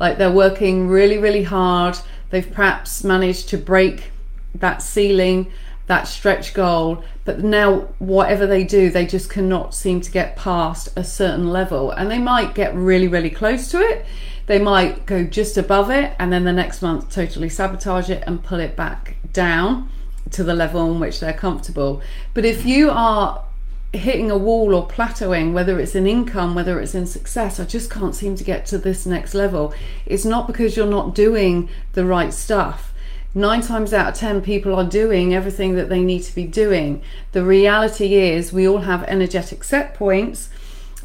Like 0.00 0.16
they're 0.16 0.32
working 0.32 0.88
really, 0.88 1.18
really 1.18 1.42
hard. 1.42 1.98
They've 2.30 2.50
perhaps 2.50 3.04
managed 3.04 3.50
to 3.50 3.58
break 3.58 4.12
that 4.54 4.80
ceiling 4.80 5.52
that 5.92 6.08
stretch 6.08 6.54
goal 6.54 7.04
but 7.26 7.40
now 7.40 7.80
whatever 7.98 8.46
they 8.46 8.64
do 8.64 8.88
they 8.88 9.04
just 9.04 9.28
cannot 9.28 9.74
seem 9.74 10.00
to 10.00 10.10
get 10.10 10.36
past 10.36 10.88
a 10.96 11.04
certain 11.04 11.48
level. 11.48 11.90
And 11.90 12.10
they 12.10 12.18
might 12.18 12.54
get 12.54 12.74
really 12.74 13.08
really 13.08 13.28
close 13.30 13.70
to 13.72 13.78
it. 13.78 14.06
They 14.46 14.58
might 14.58 15.04
go 15.04 15.24
just 15.24 15.58
above 15.58 15.90
it 15.90 16.16
and 16.18 16.32
then 16.32 16.44
the 16.44 16.52
next 16.52 16.80
month 16.80 17.10
totally 17.10 17.50
sabotage 17.50 18.08
it 18.08 18.24
and 18.26 18.42
pull 18.42 18.58
it 18.58 18.74
back 18.74 19.16
down 19.34 19.90
to 20.30 20.42
the 20.42 20.54
level 20.54 20.90
in 20.90 20.98
which 20.98 21.20
they're 21.20 21.34
comfortable. 21.34 22.00
But 22.32 22.46
if 22.46 22.64
you 22.64 22.90
are 22.90 23.44
hitting 23.92 24.30
a 24.30 24.38
wall 24.38 24.74
or 24.74 24.88
plateauing 24.88 25.52
whether 25.52 25.78
it's 25.78 25.94
in 25.94 26.06
income 26.06 26.54
whether 26.54 26.80
it's 26.80 26.94
in 26.94 27.04
success 27.04 27.60
i 27.60 27.64
just 27.66 27.90
can't 27.90 28.14
seem 28.14 28.34
to 28.34 28.42
get 28.42 28.64
to 28.64 28.78
this 28.78 29.04
next 29.04 29.34
level. 29.34 29.74
It's 30.06 30.24
not 30.24 30.46
because 30.46 30.74
you're 30.74 30.86
not 30.86 31.14
doing 31.14 31.68
the 31.92 32.06
right 32.06 32.32
stuff 32.32 32.91
nine 33.34 33.62
times 33.62 33.92
out 33.92 34.08
of 34.08 34.14
ten 34.14 34.40
people 34.42 34.74
are 34.74 34.84
doing 34.84 35.34
everything 35.34 35.74
that 35.74 35.88
they 35.88 36.02
need 36.02 36.22
to 36.22 36.34
be 36.34 36.44
doing. 36.44 37.02
The 37.32 37.44
reality 37.44 38.14
is 38.14 38.52
we 38.52 38.68
all 38.68 38.80
have 38.80 39.02
energetic 39.04 39.64
set 39.64 39.94
points 39.94 40.50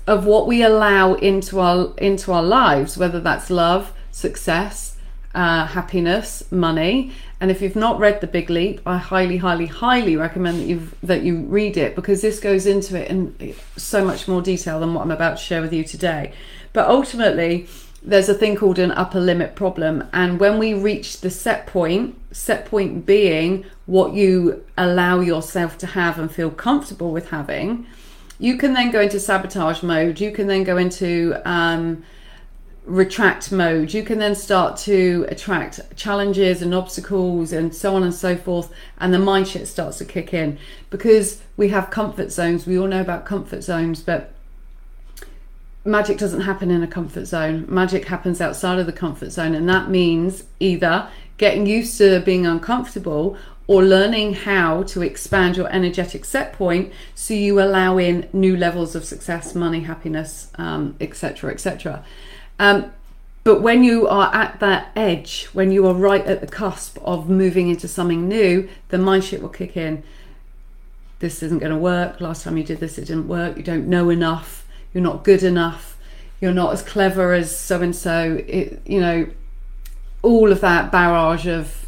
of 0.05 0.25
what 0.25 0.48
we 0.48 0.63
allow 0.63 1.15
into 1.15 1.60
our 1.60 1.93
into 1.98 2.31
our 2.31 2.43
lives, 2.43 2.98
whether 2.98 3.19
that's 3.19 3.50
love, 3.50 3.93
success, 4.12 4.98
uh, 5.36 5.67
happiness, 5.67 6.43
money. 6.51 7.12
And 7.39 7.51
if 7.51 7.62
you've 7.62 7.75
not 7.75 8.00
read 8.00 8.22
The 8.22 8.27
Big 8.27 8.50
Leap, 8.50 8.81
I 8.86 8.98
highly, 8.98 9.38
highly, 9.38 9.67
highly 9.67 10.15
recommend 10.15 10.60
that 10.60 10.65
you 10.65 10.89
that 11.03 11.22
you 11.22 11.41
read 11.41 11.77
it 11.77 11.96
because 11.96 12.22
this 12.22 12.39
goes 12.39 12.65
into 12.65 13.00
it 13.00 13.10
in 13.10 13.53
so 13.75 14.03
much 14.03 14.27
more 14.27 14.41
detail 14.41 14.79
than 14.79 14.93
what 14.93 15.01
I'm 15.01 15.12
about 15.12 15.38
to 15.38 15.43
share 15.43 15.62
with 15.62 15.74
you 15.74 15.84
today. 15.84 16.34
But 16.74 16.88
ultimately, 16.88 17.67
there's 18.04 18.30
a 18.30 18.34
thing 18.34 18.56
called 18.56 18.80
an 18.80 18.92
upper 18.92 19.20
limit 19.20 19.56
problem. 19.56 20.08
And 20.13 20.39
when 20.39 20.60
we 20.60 20.74
reach 20.74 21.22
the 21.22 21.30
set 21.30 21.68
point, 21.68 22.16
set 22.32 22.66
point 22.66 23.06
being 23.06 23.66
what 23.86 24.13
you 24.13 24.66
allow 24.77 25.20
yourself 25.20 25.77
to 25.80 25.88
have 25.88 26.20
and 26.20 26.32
feel 26.32 26.51
comfortable 26.51 27.12
with 27.12 27.30
having, 27.30 27.86
you 28.39 28.58
can 28.58 28.74
then 28.74 28.92
go 28.92 29.01
into 29.01 29.20
sabotage 29.20 29.82
mode. 29.82 30.20
You 30.20 30.32
can 30.32 30.48
then 30.48 30.63
go 30.63 30.77
into 30.77 31.42
um, 31.44 32.04
retract 32.88 33.51
mode. 33.51 33.94
You 33.94 34.04
can 34.04 34.20
then 34.20 34.34
start 34.36 34.77
to 34.77 35.25
attract 35.30 35.96
challenges 35.96 36.62
and 36.62 36.74
obstacles 36.74 37.51
and 37.51 37.75
so 37.75 37.96
on 37.96 38.04
and 38.04 38.13
so 38.13 38.36
forth, 38.38 38.72
and 39.00 39.13
the 39.13 39.20
mind 39.20 39.48
shit 39.48 39.68
starts 39.68 39.98
to 39.98 40.06
kick 40.06 40.34
in 40.34 40.58
because 40.89 41.42
we 41.58 41.70
have 41.70 41.89
comfort 41.89 42.32
zones. 42.32 42.66
We 42.66 42.80
all 42.80 42.88
know 42.88 43.01
about 43.01 43.25
comfort 43.25 43.63
zones, 43.63 44.01
but 44.01 44.34
magic 45.88 46.17
doesn't 46.17 46.41
happen 46.41 46.70
in 46.70 46.84
a 46.84 46.88
comfort 46.88 47.25
zone. 47.25 47.65
Magic 47.67 48.06
happens 48.06 48.41
outside 48.41 48.77
of 48.77 48.86
the 48.86 48.94
comfort 48.94 49.32
zone, 49.32 49.56
and 49.56 49.67
that 49.70 49.89
means 49.89 50.44
either 50.60 51.10
getting 51.38 51.65
used 51.65 51.98
to 51.98 52.20
being 52.22 52.46
uncomfortable 52.46 53.38
or 53.67 53.84
learning 53.84 54.34
how 54.34 54.84
to 54.84 55.01
expand 55.01 55.58
your 55.58 55.67
energetic 55.70 56.24
set 56.24 56.53
point 56.53 56.91
so 57.15 57.34
you 57.34 57.62
allow 57.62 57.98
in 57.98 58.27
new 58.32 58.56
levels 58.56 58.96
of 58.96 59.03
success, 59.03 59.56
money, 59.56 59.82
happiness, 59.82 60.51
etc., 61.00 61.50
um, 61.50 61.53
etc. 61.53 62.03
Et 62.60 62.65
um, 62.65 62.91
but 63.44 63.62
when 63.62 63.84
you 63.84 64.08
are 64.10 64.34
at 64.36 64.60
that 64.60 64.91
edge, 64.96 65.46
when 65.53 65.72
you 65.72 65.88
are 65.88 65.94
right 65.94 66.25
at 66.25 66.41
the 66.41 66.48
cusp 66.48 66.98
of 67.01 67.29
moving 67.29 67.70
into 67.70 67.88
something 67.88 68.27
new, 68.27 68.67
the 68.89 68.98
mind 68.98 69.24
shit 69.24 69.41
will 69.41 69.48
kick 69.48 69.77
in. 69.77 70.03
This 71.20 71.41
isn't 71.41 71.60
going 71.60 71.72
to 71.72 71.77
work. 71.77 72.20
Last 72.20 72.44
time 72.44 72.58
you 72.58 72.63
did 72.63 72.82
this, 72.82 72.98
it 72.98 73.06
didn't 73.06 73.29
work. 73.29 73.56
You 73.56 73.63
don't 73.63 73.88
know 73.88 74.10
enough 74.10 74.66
you're 74.98 75.04
not 75.04 75.24
good 75.24 75.44
enough, 75.44 75.96
you're 76.42 76.51
not 76.51 76.74
as 76.74 76.82
clever 76.82 77.32
as 77.32 77.56
so 77.56 77.84
and 77.84 77.96
so. 77.96 78.44
You 78.48 79.00
know, 79.00 79.27
all 80.24 80.51
of 80.51 80.60
that 80.62 80.92
barrage 80.92 81.46
of 81.46 81.86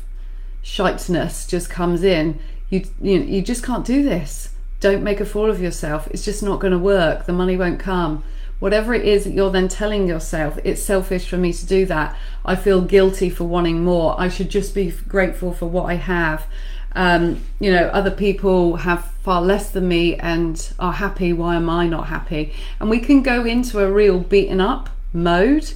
shiteness 0.62 1.48
just 1.48 1.72
comes 1.72 2.04
in. 2.04 2.40
You 2.70 2.86
you 3.02 3.20
you 3.20 3.42
just 3.42 3.64
can't 3.64 3.84
do 3.84 4.04
this. 4.04 4.50
Don't 4.80 5.02
make 5.02 5.20
a 5.20 5.26
fool 5.26 5.50
of 5.50 5.60
yourself. 5.60 6.08
It's 6.12 6.24
just 6.24 6.44
not 6.44 6.60
going 6.60 6.72
to 6.72 6.78
work. 6.78 7.26
The 7.26 7.34
money 7.34 7.58
won't 7.58 7.80
come. 7.80 8.24
Whatever 8.60 8.94
it 8.94 9.08
is 9.08 9.24
that 9.24 9.34
you're 9.34 9.50
then 9.50 9.70
telling 9.70 10.08
yourself, 10.08 10.60
it's 10.64 10.84
selfish 10.84 11.28
for 11.28 11.38
me 11.38 11.52
to 11.52 11.66
do 11.66 11.88
that. 11.88 12.16
I 12.46 12.56
feel 12.56 12.82
guilty 12.82 13.32
for 13.32 13.46
wanting 13.46 13.84
more. 13.84 14.20
I 14.22 14.30
should 14.30 14.50
just 14.50 14.76
be 14.76 14.92
grateful 15.08 15.52
for 15.52 15.66
what 15.66 15.86
I 15.86 15.96
have. 15.96 16.46
Um, 16.94 17.42
you 17.60 17.72
know, 17.72 17.88
other 17.88 18.12
people 18.12 18.78
have 18.78 19.06
far 19.24 19.42
less 19.42 19.72
than 19.72 19.88
me 19.88 20.16
and 20.16 20.74
are 20.80 20.94
happy. 20.94 21.34
Why 21.34 21.56
am 21.56 21.70
I 21.70 21.88
not 21.88 22.08
happy? 22.08 22.54
And 22.80 22.90
we 22.90 23.00
can 23.00 23.22
go 23.22 23.46
into 23.46 23.80
a 23.80 23.92
real 23.92 24.20
beaten 24.20 24.60
up 24.60 24.90
mode. 25.14 25.74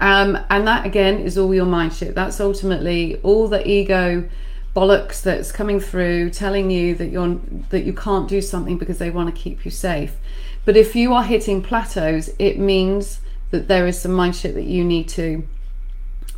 Um, 0.00 0.38
and 0.50 0.66
that 0.66 0.84
again 0.84 1.18
is 1.18 1.38
all 1.38 1.54
your 1.54 1.66
mind 1.66 1.94
shit. 1.94 2.14
That's 2.14 2.40
ultimately 2.40 3.20
all 3.22 3.46
the 3.46 3.66
ego 3.68 4.28
bollocks 4.74 5.22
that's 5.22 5.52
coming 5.52 5.78
through 5.78 6.30
telling 6.30 6.70
you 6.70 6.94
that 6.94 7.08
you're 7.08 7.38
that 7.68 7.84
you 7.84 7.92
can't 7.92 8.28
do 8.28 8.40
something 8.40 8.78
because 8.78 8.98
they 8.98 9.10
want 9.10 9.34
to 9.34 9.40
keep 9.40 9.64
you 9.64 9.70
safe. 9.70 10.16
But 10.64 10.76
if 10.76 10.96
you 10.96 11.12
are 11.12 11.22
hitting 11.22 11.62
plateaus, 11.62 12.30
it 12.38 12.58
means 12.58 13.20
that 13.50 13.68
there 13.68 13.86
is 13.86 14.00
some 14.00 14.12
mind 14.12 14.34
shit 14.34 14.54
that 14.54 14.64
you 14.64 14.82
need 14.82 15.08
to 15.10 15.46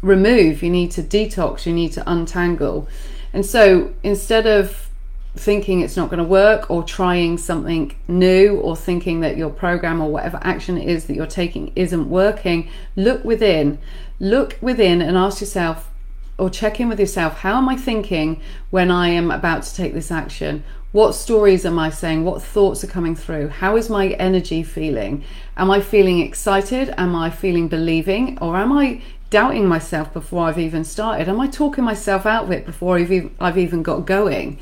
remove, 0.02 0.62
you 0.62 0.70
need 0.70 0.90
to 0.92 1.02
detox, 1.02 1.64
you 1.64 1.72
need 1.72 1.92
to 1.92 2.10
untangle. 2.10 2.88
And 3.34 3.44
so 3.44 3.92
instead 4.04 4.46
of 4.46 4.88
thinking 5.36 5.80
it's 5.80 5.96
not 5.96 6.08
going 6.08 6.18
to 6.18 6.24
work 6.24 6.70
or 6.70 6.84
trying 6.84 7.36
something 7.36 7.92
new 8.06 8.56
or 8.60 8.76
thinking 8.76 9.20
that 9.20 9.36
your 9.36 9.50
program 9.50 10.00
or 10.00 10.08
whatever 10.08 10.38
action 10.42 10.78
it 10.78 10.88
is 10.88 11.06
that 11.06 11.14
you're 11.16 11.26
taking 11.26 11.72
isn't 11.74 12.08
working, 12.08 12.70
look 12.94 13.24
within. 13.24 13.78
Look 14.20 14.56
within 14.60 15.02
and 15.02 15.16
ask 15.16 15.40
yourself 15.40 15.90
or 16.38 16.48
check 16.48 16.80
in 16.80 16.88
with 16.88 17.00
yourself 17.00 17.38
how 17.38 17.58
am 17.58 17.68
I 17.68 17.76
thinking 17.76 18.40
when 18.70 18.90
I 18.90 19.08
am 19.08 19.32
about 19.32 19.64
to 19.64 19.74
take 19.74 19.94
this 19.94 20.12
action? 20.12 20.62
What 20.92 21.16
stories 21.16 21.66
am 21.66 21.76
I 21.76 21.90
saying? 21.90 22.24
What 22.24 22.40
thoughts 22.40 22.84
are 22.84 22.88
coming 22.88 23.16
through? 23.16 23.48
How 23.48 23.76
is 23.76 23.90
my 23.90 24.10
energy 24.10 24.62
feeling? 24.62 25.24
Am 25.56 25.68
I 25.68 25.80
feeling 25.80 26.20
excited? 26.20 26.94
Am 26.96 27.16
I 27.16 27.30
feeling 27.30 27.66
believing? 27.66 28.38
Or 28.40 28.56
am 28.56 28.72
I 28.72 29.02
doubting 29.34 29.66
myself 29.66 30.12
before 30.12 30.46
I've 30.46 30.60
even 30.60 30.84
started? 30.84 31.28
Am 31.28 31.40
I 31.40 31.48
talking 31.48 31.82
myself 31.82 32.24
out 32.24 32.44
of 32.44 32.52
it 32.52 32.64
before 32.64 32.98
I've 32.98 33.10
even, 33.10 33.34
I've 33.40 33.58
even 33.58 33.82
got 33.82 34.06
going? 34.06 34.60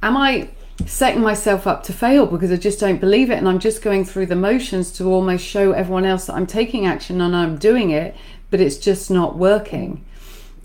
Am 0.00 0.16
I 0.16 0.48
setting 0.86 1.22
myself 1.22 1.66
up 1.66 1.82
to 1.82 1.92
fail 1.92 2.26
because 2.26 2.52
I 2.52 2.56
just 2.56 2.78
don't 2.78 3.00
believe 3.00 3.32
it 3.32 3.38
and 3.38 3.48
I'm 3.48 3.58
just 3.58 3.82
going 3.82 4.04
through 4.04 4.26
the 4.26 4.36
motions 4.36 4.92
to 4.92 5.06
almost 5.06 5.44
show 5.44 5.72
everyone 5.72 6.04
else 6.04 6.26
that 6.26 6.34
I'm 6.34 6.46
taking 6.46 6.86
action 6.86 7.20
and 7.20 7.34
I'm 7.34 7.58
doing 7.58 7.90
it, 7.90 8.14
but 8.48 8.60
it's 8.60 8.76
just 8.76 9.10
not 9.10 9.36
working? 9.36 10.04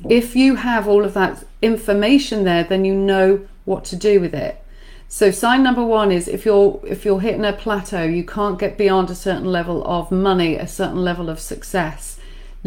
If 0.08 0.36
you 0.36 0.58
have 0.58 0.88
all 0.88 1.04
of 1.04 1.16
that 1.16 1.44
information 1.64 2.44
there, 2.44 2.64
then 2.64 2.86
you 2.86 2.94
know 2.94 3.48
what 3.66 3.84
to 3.86 3.96
do 3.96 4.22
with 4.22 4.36
it. 4.36 4.64
So 5.08 5.32
sign 5.32 5.64
number 5.64 5.84
one 5.84 6.12
is 6.12 6.28
if 6.28 6.46
you're 6.46 6.80
if 6.86 7.06
you're 7.06 7.22
hitting 7.22 7.44
a 7.44 7.54
plateau, 7.54 8.04
you 8.04 8.24
can't 8.24 8.60
get 8.60 8.78
beyond 8.78 9.10
a 9.10 9.16
certain 9.16 9.52
level 9.52 9.84
of 9.84 10.12
money, 10.12 10.58
a 10.58 10.68
certain 10.68 11.04
level 11.04 11.28
of 11.28 11.40
success 11.40 12.17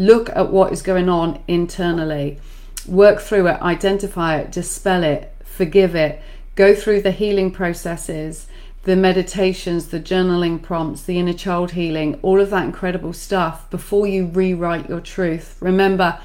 look 0.01 0.29
at 0.31 0.51
what 0.51 0.73
is 0.73 0.81
going 0.81 1.07
on 1.07 1.41
internally, 1.47 2.39
work 2.87 3.19
through 3.19 3.47
it, 3.47 3.61
identify 3.61 4.37
it, 4.37 4.51
dispel 4.51 5.03
it, 5.03 5.31
forgive 5.43 5.95
it, 5.95 6.21
go 6.55 6.73
through 6.73 7.01
the 7.01 7.11
healing 7.11 7.51
processes, 7.51 8.47
the 8.83 8.95
meditations, 8.95 9.89
the 9.89 9.99
journaling 9.99 10.59
prompts, 10.59 11.03
the 11.03 11.19
inner 11.19 11.33
child 11.33 11.71
healing, 11.71 12.19
all 12.23 12.41
of 12.41 12.49
that 12.49 12.65
incredible 12.65 13.13
stuff 13.13 13.69
before 13.69 14.07
you 14.07 14.25
rewrite 14.25 14.89
your 14.89 15.01
truth. 15.01 15.55
Remember, 15.59 16.19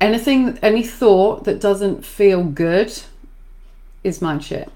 anything, 0.00 0.56
any 0.62 0.84
thought 0.84 1.42
that 1.44 1.60
doesn't 1.60 2.04
feel 2.06 2.44
good 2.44 2.92
is 4.04 4.22
mind 4.22 4.44
shit. 4.44 4.70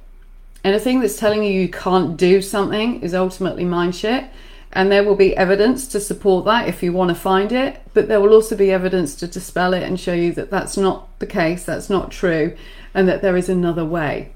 Anything 0.64 0.98
that's 0.98 1.16
telling 1.16 1.44
you 1.44 1.52
you 1.52 1.68
can't 1.68 2.16
do 2.16 2.42
something 2.42 3.00
is 3.02 3.14
ultimately 3.14 3.64
mind 3.64 3.94
shit. 3.94 4.24
And 4.72 4.90
there 4.90 5.02
will 5.02 5.16
be 5.16 5.36
evidence 5.36 5.88
to 5.88 6.00
support 6.00 6.44
that 6.44 6.68
if 6.68 6.82
you 6.82 6.92
want 6.92 7.08
to 7.08 7.14
find 7.14 7.50
it, 7.50 7.80
but 7.92 8.06
there 8.06 8.20
will 8.20 8.32
also 8.32 8.56
be 8.56 8.70
evidence 8.70 9.16
to 9.16 9.26
dispel 9.26 9.74
it 9.74 9.82
and 9.82 9.98
show 9.98 10.14
you 10.14 10.32
that 10.34 10.50
that's 10.50 10.76
not 10.76 11.08
the 11.18 11.26
case, 11.26 11.64
that's 11.64 11.90
not 11.90 12.12
true, 12.12 12.56
and 12.94 13.08
that 13.08 13.20
there 13.20 13.36
is 13.36 13.48
another 13.48 13.84
way. 13.84 14.32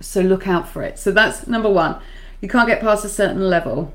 So 0.00 0.20
look 0.20 0.46
out 0.46 0.68
for 0.68 0.82
it. 0.82 0.98
So 0.98 1.10
that's 1.10 1.46
number 1.46 1.70
one. 1.70 2.00
You 2.40 2.48
can't 2.48 2.68
get 2.68 2.80
past 2.80 3.04
a 3.04 3.08
certain 3.08 3.48
level. 3.48 3.94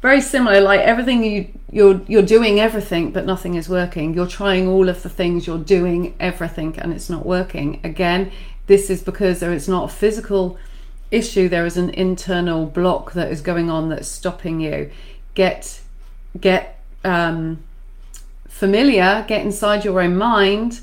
Very 0.00 0.20
similar, 0.20 0.60
like 0.60 0.80
everything 0.80 1.22
you 1.22 1.48
you're 1.70 2.00
you're 2.08 2.22
doing 2.22 2.58
everything, 2.58 3.12
but 3.12 3.24
nothing 3.24 3.54
is 3.54 3.68
working. 3.68 4.14
You're 4.14 4.26
trying 4.26 4.66
all 4.66 4.88
of 4.88 5.04
the 5.04 5.08
things, 5.08 5.46
you're 5.46 5.58
doing 5.58 6.14
everything, 6.18 6.76
and 6.78 6.92
it's 6.92 7.08
not 7.08 7.24
working. 7.24 7.80
Again, 7.84 8.32
this 8.66 8.90
is 8.90 9.00
because 9.02 9.38
there 9.38 9.52
is 9.52 9.68
not 9.68 9.84
a 9.90 9.94
physical 9.94 10.58
issue, 11.12 11.48
there 11.48 11.66
is 11.66 11.76
an 11.76 11.90
internal 11.90 12.66
block 12.66 13.12
that 13.12 13.30
is 13.30 13.40
going 13.40 13.70
on 13.70 13.90
that's 13.90 14.08
stopping 14.08 14.60
you. 14.60 14.90
Get 15.34 15.80
get 16.40 16.80
um, 17.04 17.62
familiar, 18.48 19.24
get 19.28 19.44
inside 19.44 19.84
your 19.84 20.00
own 20.00 20.16
mind, 20.16 20.80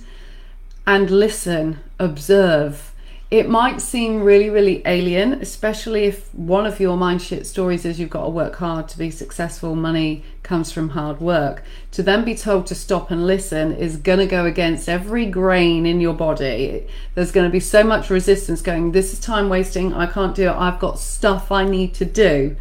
and 0.86 1.10
listen, 1.10 1.80
observe 1.98 2.89
it 3.32 3.48
might 3.48 3.80
seem 3.80 4.24
really, 4.24 4.50
really 4.50 4.82
alien, 4.86 5.34
especially 5.34 6.06
if 6.06 6.34
one 6.34 6.66
of 6.66 6.80
your 6.80 6.98
mind 6.98 7.22
shit 7.22 7.46
stories 7.46 7.86
is 7.86 8.00
you've 8.00 8.10
got 8.10 8.24
to 8.24 8.30
work 8.30 8.56
hard 8.56 8.88
to 8.90 8.98
be 8.98 9.12
successful, 9.12 9.76
money 9.76 10.24
comes 10.42 10.72
from 10.72 10.90
hard 10.90 11.22
work. 11.22 11.64
To 11.92 12.02
then 12.02 12.26
be 12.26 12.34
told 12.34 12.66
to 12.68 12.76
stop 12.76 13.12
and 13.12 13.28
listen 13.28 13.72
is 13.72 13.98
going 13.98 14.18
to 14.18 14.26
go 14.26 14.46
against 14.46 14.90
every 14.90 15.28
grain 15.28 15.86
in 15.86 16.02
your 16.02 16.16
body. 16.16 16.88
There's 17.14 17.32
going 17.32 17.46
to 17.46 17.52
be 17.52 17.60
so 17.60 17.84
much 17.84 18.10
resistance 18.10 18.64
going, 18.64 18.94
this 18.94 19.14
is 19.14 19.20
time 19.20 19.48
wasting, 19.48 19.94
I 19.94 20.08
can't 20.08 20.34
do 20.34 20.50
it, 20.50 20.56
I've 20.56 20.80
got 20.80 20.98
stuff 20.98 21.52
I 21.52 21.66
need 21.66 21.94
to 21.96 22.06
do, 22.06 22.56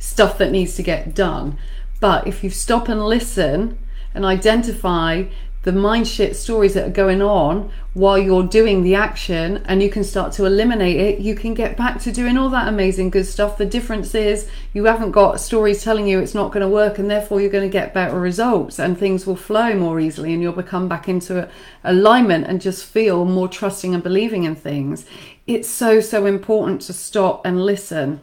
stuff 0.00 0.38
that 0.38 0.52
needs 0.52 0.74
to 0.76 0.82
get 0.82 1.14
done. 1.14 1.58
But 2.00 2.26
if 2.26 2.42
you 2.42 2.48
stop 2.48 2.88
and 2.88 3.04
listen 3.04 3.78
and 4.14 4.24
identify 4.24 5.24
the 5.64 5.72
mind 5.72 6.06
shit 6.06 6.36
stories 6.36 6.74
that 6.74 6.86
are 6.86 6.92
going 6.92 7.22
on 7.22 7.70
while 7.94 8.18
you're 8.18 8.46
doing 8.46 8.82
the 8.82 8.94
action 8.94 9.62
and 9.64 9.82
you 9.82 9.88
can 9.88 10.04
start 10.04 10.30
to 10.32 10.44
eliminate 10.44 10.96
it, 10.96 11.20
you 11.20 11.34
can 11.34 11.54
get 11.54 11.74
back 11.74 11.98
to 12.00 12.12
doing 12.12 12.36
all 12.36 12.50
that 12.50 12.68
amazing 12.68 13.08
good 13.08 13.24
stuff. 13.24 13.56
The 13.56 13.64
difference 13.64 14.14
is 14.14 14.46
you 14.74 14.84
haven't 14.84 15.12
got 15.12 15.40
stories 15.40 15.82
telling 15.82 16.06
you 16.06 16.20
it's 16.20 16.34
not 16.34 16.52
going 16.52 16.60
to 16.60 16.68
work 16.68 16.98
and 16.98 17.10
therefore 17.10 17.40
you're 17.40 17.50
going 17.50 17.68
to 17.68 17.72
get 17.72 17.94
better 17.94 18.20
results 18.20 18.78
and 18.78 18.98
things 18.98 19.26
will 19.26 19.36
flow 19.36 19.74
more 19.74 19.98
easily 19.98 20.34
and 20.34 20.42
you'll 20.42 20.52
become 20.52 20.86
back 20.86 21.08
into 21.08 21.48
alignment 21.82 22.46
and 22.46 22.60
just 22.60 22.84
feel 22.84 23.24
more 23.24 23.48
trusting 23.48 23.94
and 23.94 24.02
believing 24.02 24.44
in 24.44 24.54
things. 24.54 25.06
It's 25.46 25.68
so, 25.68 26.00
so 26.00 26.26
important 26.26 26.82
to 26.82 26.92
stop 26.92 27.46
and 27.46 27.64
listen 27.64 28.22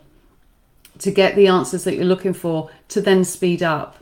to 0.99 1.09
get 1.09 1.35
the 1.35 1.47
answers 1.47 1.85
that 1.85 1.95
you're 1.95 2.05
looking 2.05 2.33
for 2.33 2.69
to 2.89 3.01
then 3.01 3.23
speed 3.23 3.63
up 3.63 3.97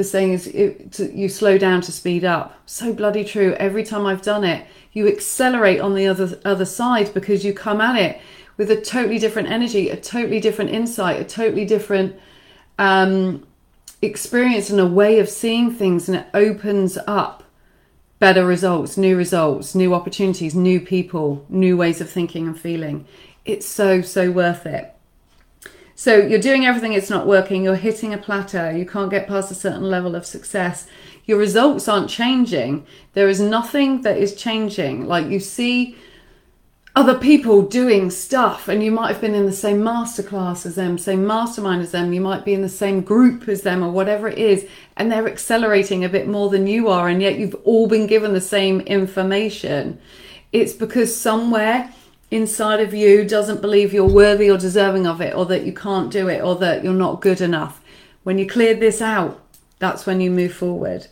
the 0.00 0.04
saying 0.04 0.32
is 0.32 0.46
it, 0.46 0.92
to, 0.92 1.14
you 1.14 1.28
slow 1.28 1.58
down 1.58 1.82
to 1.82 1.92
speed 1.92 2.24
up. 2.24 2.58
So 2.64 2.92
bloody 2.92 3.22
true. 3.22 3.54
Every 3.58 3.84
time 3.84 4.06
I've 4.06 4.22
done 4.22 4.44
it, 4.44 4.66
you 4.92 5.06
accelerate 5.06 5.80
on 5.80 5.94
the 5.94 6.06
other 6.06 6.40
other 6.44 6.64
side 6.64 7.12
because 7.12 7.44
you 7.44 7.52
come 7.52 7.80
at 7.82 7.96
it 7.96 8.20
with 8.56 8.70
a 8.70 8.80
totally 8.80 9.18
different 9.18 9.48
energy, 9.48 9.90
a 9.90 9.96
totally 9.96 10.40
different 10.40 10.70
insight, 10.70 11.20
a 11.20 11.24
totally 11.24 11.66
different 11.66 12.16
um, 12.78 13.46
experience 14.00 14.70
and 14.70 14.80
a 14.80 14.86
way 14.86 15.18
of 15.18 15.28
seeing 15.28 15.70
things, 15.70 16.08
and 16.08 16.16
it 16.16 16.26
opens 16.32 16.98
up 17.06 17.44
better 18.18 18.44
results, 18.44 18.96
new 18.96 19.16
results, 19.16 19.74
new 19.74 19.94
opportunities, 19.94 20.54
new 20.54 20.80
people, 20.80 21.44
new 21.48 21.76
ways 21.76 22.00
of 22.00 22.08
thinking 22.08 22.46
and 22.46 22.58
feeling. 22.58 23.06
It's 23.44 23.66
so 23.66 24.00
so 24.00 24.30
worth 24.30 24.64
it. 24.64 24.94
So 26.00 26.16
you're 26.16 26.38
doing 26.38 26.64
everything, 26.64 26.94
it's 26.94 27.10
not 27.10 27.26
working, 27.26 27.62
you're 27.62 27.74
hitting 27.74 28.14
a 28.14 28.16
plateau, 28.16 28.70
you 28.70 28.86
can't 28.86 29.10
get 29.10 29.28
past 29.28 29.50
a 29.50 29.54
certain 29.54 29.82
level 29.82 30.14
of 30.14 30.24
success. 30.24 30.86
Your 31.26 31.36
results 31.36 31.88
aren't 31.88 32.08
changing. 32.08 32.86
There 33.12 33.28
is 33.28 33.38
nothing 33.38 34.00
that 34.00 34.16
is 34.16 34.34
changing. 34.34 35.06
Like 35.06 35.26
you 35.26 35.38
see 35.38 35.98
other 36.96 37.18
people 37.18 37.60
doing 37.60 38.08
stuff 38.10 38.66
and 38.66 38.82
you 38.82 38.90
might 38.90 39.12
have 39.12 39.20
been 39.20 39.34
in 39.34 39.44
the 39.44 39.52
same 39.52 39.82
masterclass 39.82 40.64
as 40.64 40.74
them 40.74 40.96
same 40.96 41.26
mastermind 41.26 41.82
as 41.82 41.92
them 41.92 42.14
you 42.14 42.20
might 42.20 42.46
be 42.46 42.54
in 42.54 42.62
the 42.62 42.68
same 42.68 43.02
group 43.02 43.46
as 43.46 43.60
them 43.60 43.84
or 43.84 43.92
whatever 43.92 44.26
it 44.26 44.38
is 44.38 44.66
and 44.96 45.12
they're 45.12 45.28
accelerating 45.28 46.02
a 46.02 46.08
bit 46.08 46.26
more 46.26 46.48
than 46.48 46.66
you 46.66 46.88
are 46.88 47.08
and 47.08 47.22
yet 47.22 47.38
you've 47.38 47.54
all 47.62 47.86
been 47.86 48.08
given 48.08 48.32
the 48.32 48.40
same 48.40 48.80
information 48.80 50.00
it's 50.50 50.72
because 50.72 51.14
somewhere 51.14 51.92
inside 52.30 52.80
of 52.80 52.94
you 52.94 53.24
doesn't 53.24 53.60
believe 53.60 53.92
you're 53.92 54.06
worthy 54.06 54.50
or 54.50 54.58
deserving 54.58 55.06
of 55.06 55.20
it 55.20 55.34
or 55.34 55.46
that 55.46 55.64
you 55.64 55.72
can't 55.72 56.10
do 56.10 56.28
it 56.28 56.42
or 56.42 56.56
that 56.56 56.84
you're 56.84 56.92
not 56.92 57.20
good 57.20 57.40
enough 57.40 57.82
when 58.22 58.38
you 58.38 58.46
clear 58.46 58.74
this 58.74 59.02
out 59.02 59.40
that's 59.78 60.06
when 60.06 60.20
you 60.20 60.30
move 60.30 60.52
forward 60.52 61.06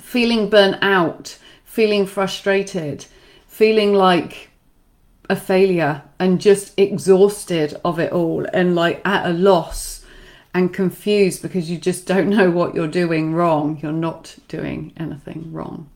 feeling 0.00 0.48
burnt 0.48 0.76
out 0.82 1.38
feeling 1.64 2.06
frustrated 2.06 3.04
feeling 3.46 3.92
like 3.92 4.50
a 5.28 5.36
failure 5.36 6.02
and 6.18 6.40
just 6.40 6.76
exhausted 6.78 7.78
of 7.84 7.98
it 8.00 8.12
all 8.12 8.46
and 8.52 8.74
like 8.74 9.00
at 9.06 9.26
a 9.26 9.32
loss 9.32 10.00
and 10.52 10.74
confused 10.74 11.42
because 11.42 11.70
you 11.70 11.78
just 11.78 12.06
don't 12.06 12.28
know 12.28 12.50
what 12.50 12.74
you're 12.74 12.88
doing 12.88 13.32
wrong. 13.32 13.78
You're 13.82 13.92
not 13.92 14.36
doing 14.48 14.92
anything 14.96 15.52
wrong. 15.52 15.88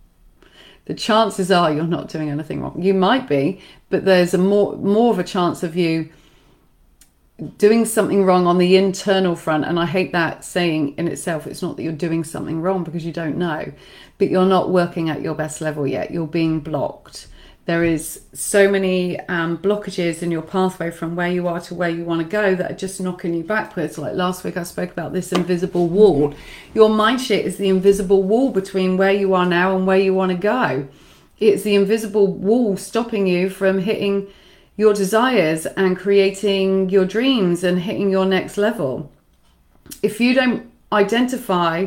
The 0.87 0.95
chances 0.95 1.51
are 1.51 1.73
you're 1.73 1.85
not 1.85 2.09
doing 2.09 2.29
anything 2.29 2.61
wrong. 2.61 2.81
You 2.81 2.95
might 2.95 3.29
be, 3.29 3.61
but 3.91 4.05
there's 4.05 4.35
a 4.35 4.39
more 4.39 4.77
more 4.77 5.13
of 5.13 5.19
a 5.19 5.25
chance 5.25 5.63
of 5.63 5.77
you 5.77 6.11
doing 7.59 7.85
something 7.85 8.25
wrong 8.25 8.47
on 8.47 8.59
the 8.59 8.77
internal 8.77 9.35
front. 9.35 9.65
And 9.65 9.79
I 9.79 9.87
hate 9.87 10.13
that 10.13 10.45
saying 10.45 10.95
in 10.97 11.09
itself. 11.09 11.47
It's 11.47 11.63
not 11.63 11.77
that 11.77 11.83
you're 11.83 11.93
doing 11.93 12.23
something 12.23 12.61
wrong 12.61 12.85
because 12.85 13.05
you 13.05 13.13
don't 13.13 13.37
know 13.37 13.73
but 14.19 14.31
you're 14.31 14.47
not 14.47 14.71
working 14.71 15.11
at 15.11 15.23
your 15.23 15.35
best 15.35 15.61
level 15.61 15.87
yet. 15.87 16.11
You're 16.11 16.27
being 16.27 16.61
blocked 16.61 17.27
there 17.67 17.83
is 17.83 18.21
so 18.35 18.71
many 18.71 19.19
um, 19.21 19.57
blockages 19.57 20.23
in 20.23 20.31
your 20.31 20.43
pathway 20.43 20.91
from 20.91 21.17
where 21.17 21.31
you 21.31 21.49
are 21.49 21.61
to 21.61 21.75
where 21.75 21.89
you 21.89 22.05
want 22.05 22.21
to 22.21 22.29
go 22.29 22.55
that 22.55 22.71
are 22.71 22.75
just 22.75 23.01
knocking 23.01 23.33
you 23.33 23.43
backwards. 23.43 23.97
Like 23.97 24.15
last 24.15 24.45
week, 24.45 24.59
I 24.59 24.65
spoke 24.65 24.91
about 24.91 25.15
this 25.15 25.33
invisible 25.33 25.89
wall. 25.89 26.35
Your 26.75 26.91
mind 26.91 27.23
shit 27.23 27.47
is 27.47 27.57
the 27.57 27.71
invisible 27.71 28.23
wall 28.23 28.51
between 28.51 28.99
where 28.99 29.13
you 29.13 29.33
are 29.33 29.47
now 29.47 29.77
and 29.77 29.87
where 29.87 29.99
you 29.99 30.13
want 30.13 30.31
to 30.33 30.37
go. 30.37 30.87
It's 31.41 31.63
the 31.63 31.75
invisible 31.75 32.27
wall 32.27 32.77
stopping 32.77 33.27
you 33.27 33.49
from 33.49 33.79
hitting 33.79 34.29
your 34.77 34.93
desires 34.93 35.65
and 35.65 35.97
creating 35.97 36.91
your 36.91 37.07
dreams 37.07 37.65
and 37.65 37.79
hitting 37.79 38.11
your 38.11 38.27
next 38.27 38.59
level. 38.59 39.11
If 40.03 40.21
you 40.21 40.35
don't 40.35 40.71
identify 40.93 41.87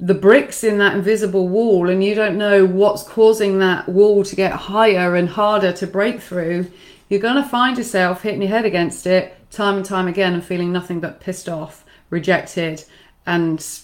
the 0.00 0.14
bricks 0.14 0.64
in 0.64 0.78
that 0.78 0.96
invisible 0.96 1.48
wall 1.48 1.88
and 1.88 2.02
you 2.02 2.14
don't 2.14 2.36
know 2.36 2.66
what's 2.66 3.02
causing 3.04 3.58
that 3.58 3.88
wall 3.88 4.24
to 4.24 4.36
get 4.36 4.52
higher 4.52 5.14
and 5.14 5.28
harder 5.28 5.72
to 5.72 5.86
break 5.86 6.20
through, 6.20 6.70
you're 7.08 7.20
going 7.20 7.42
to 7.42 7.48
find 7.48 7.78
yourself 7.78 8.22
hitting 8.22 8.42
your 8.42 8.50
head 8.50 8.64
against 8.64 9.06
it 9.06 9.36
time 9.50 9.76
and 9.76 9.86
time 9.86 10.08
again 10.08 10.34
and 10.34 10.44
feeling 10.44 10.72
nothing 10.72 11.00
but 11.00 11.20
pissed 11.20 11.48
off, 11.48 11.84
rejected, 12.10 12.84
and 13.24 13.80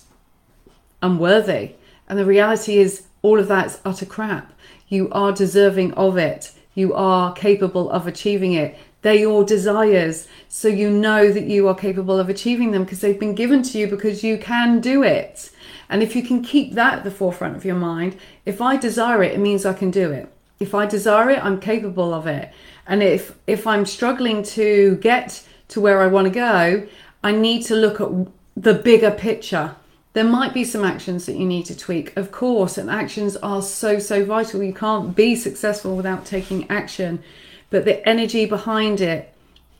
unworthy. 1.00 1.72
And 2.08 2.18
the 2.18 2.24
reality 2.24 2.78
is, 2.78 3.06
all 3.22 3.38
of 3.38 3.48
that's 3.48 3.80
utter 3.84 4.06
crap. 4.06 4.52
You 4.88 5.08
are 5.12 5.32
deserving 5.32 5.92
of 5.94 6.16
it. 6.16 6.52
You 6.74 6.94
are 6.94 7.32
capable 7.32 7.90
of 7.90 8.06
achieving 8.06 8.54
it. 8.54 8.76
They're 9.02 9.14
your 9.14 9.44
desires. 9.44 10.26
So 10.48 10.68
you 10.68 10.90
know 10.90 11.30
that 11.30 11.44
you 11.44 11.68
are 11.68 11.74
capable 11.74 12.18
of 12.18 12.28
achieving 12.28 12.72
them 12.72 12.84
because 12.84 13.00
they've 13.00 13.20
been 13.20 13.34
given 13.34 13.62
to 13.62 13.78
you 13.78 13.86
because 13.86 14.24
you 14.24 14.38
can 14.38 14.80
do 14.80 15.02
it. 15.02 15.50
And 15.90 16.04
if 16.04 16.14
you 16.14 16.22
can 16.22 16.42
keep 16.42 16.74
that 16.74 16.98
at 16.98 17.04
the 17.04 17.10
forefront 17.10 17.56
of 17.56 17.64
your 17.64 17.76
mind, 17.76 18.16
if 18.46 18.62
I 18.62 18.76
desire 18.76 19.22
it, 19.24 19.32
it 19.32 19.40
means 19.40 19.66
I 19.66 19.74
can 19.74 19.90
do 19.90 20.12
it. 20.12 20.32
If 20.60 20.72
I 20.72 20.86
desire 20.86 21.30
it, 21.30 21.44
I'm 21.44 21.60
capable 21.60 22.14
of 22.14 22.26
it. 22.28 22.52
And 22.86 23.02
if 23.02 23.36
if 23.46 23.66
I'm 23.66 23.84
struggling 23.84 24.42
to 24.44 24.96
get 24.96 25.42
to 25.68 25.80
where 25.80 26.00
I 26.00 26.06
want 26.06 26.26
to 26.26 26.30
go, 26.30 26.86
I 27.24 27.32
need 27.32 27.62
to 27.64 27.74
look 27.74 28.00
at 28.00 28.08
the 28.56 28.74
bigger 28.74 29.10
picture. 29.10 29.74
There 30.12 30.24
might 30.24 30.54
be 30.54 30.64
some 30.64 30.84
actions 30.84 31.26
that 31.26 31.36
you 31.36 31.46
need 31.46 31.66
to 31.66 31.76
tweak, 31.76 32.16
of 32.16 32.32
course, 32.32 32.78
and 32.78 32.90
actions 32.90 33.36
are 33.36 33.62
so, 33.62 33.98
so 33.98 34.24
vital. 34.24 34.62
You 34.62 34.72
can't 34.72 35.14
be 35.14 35.36
successful 35.36 35.96
without 35.96 36.24
taking 36.24 36.68
action, 36.70 37.22
but 37.70 37.84
the 37.84 38.06
energy 38.08 38.44
behind 38.46 39.00
it 39.00 39.32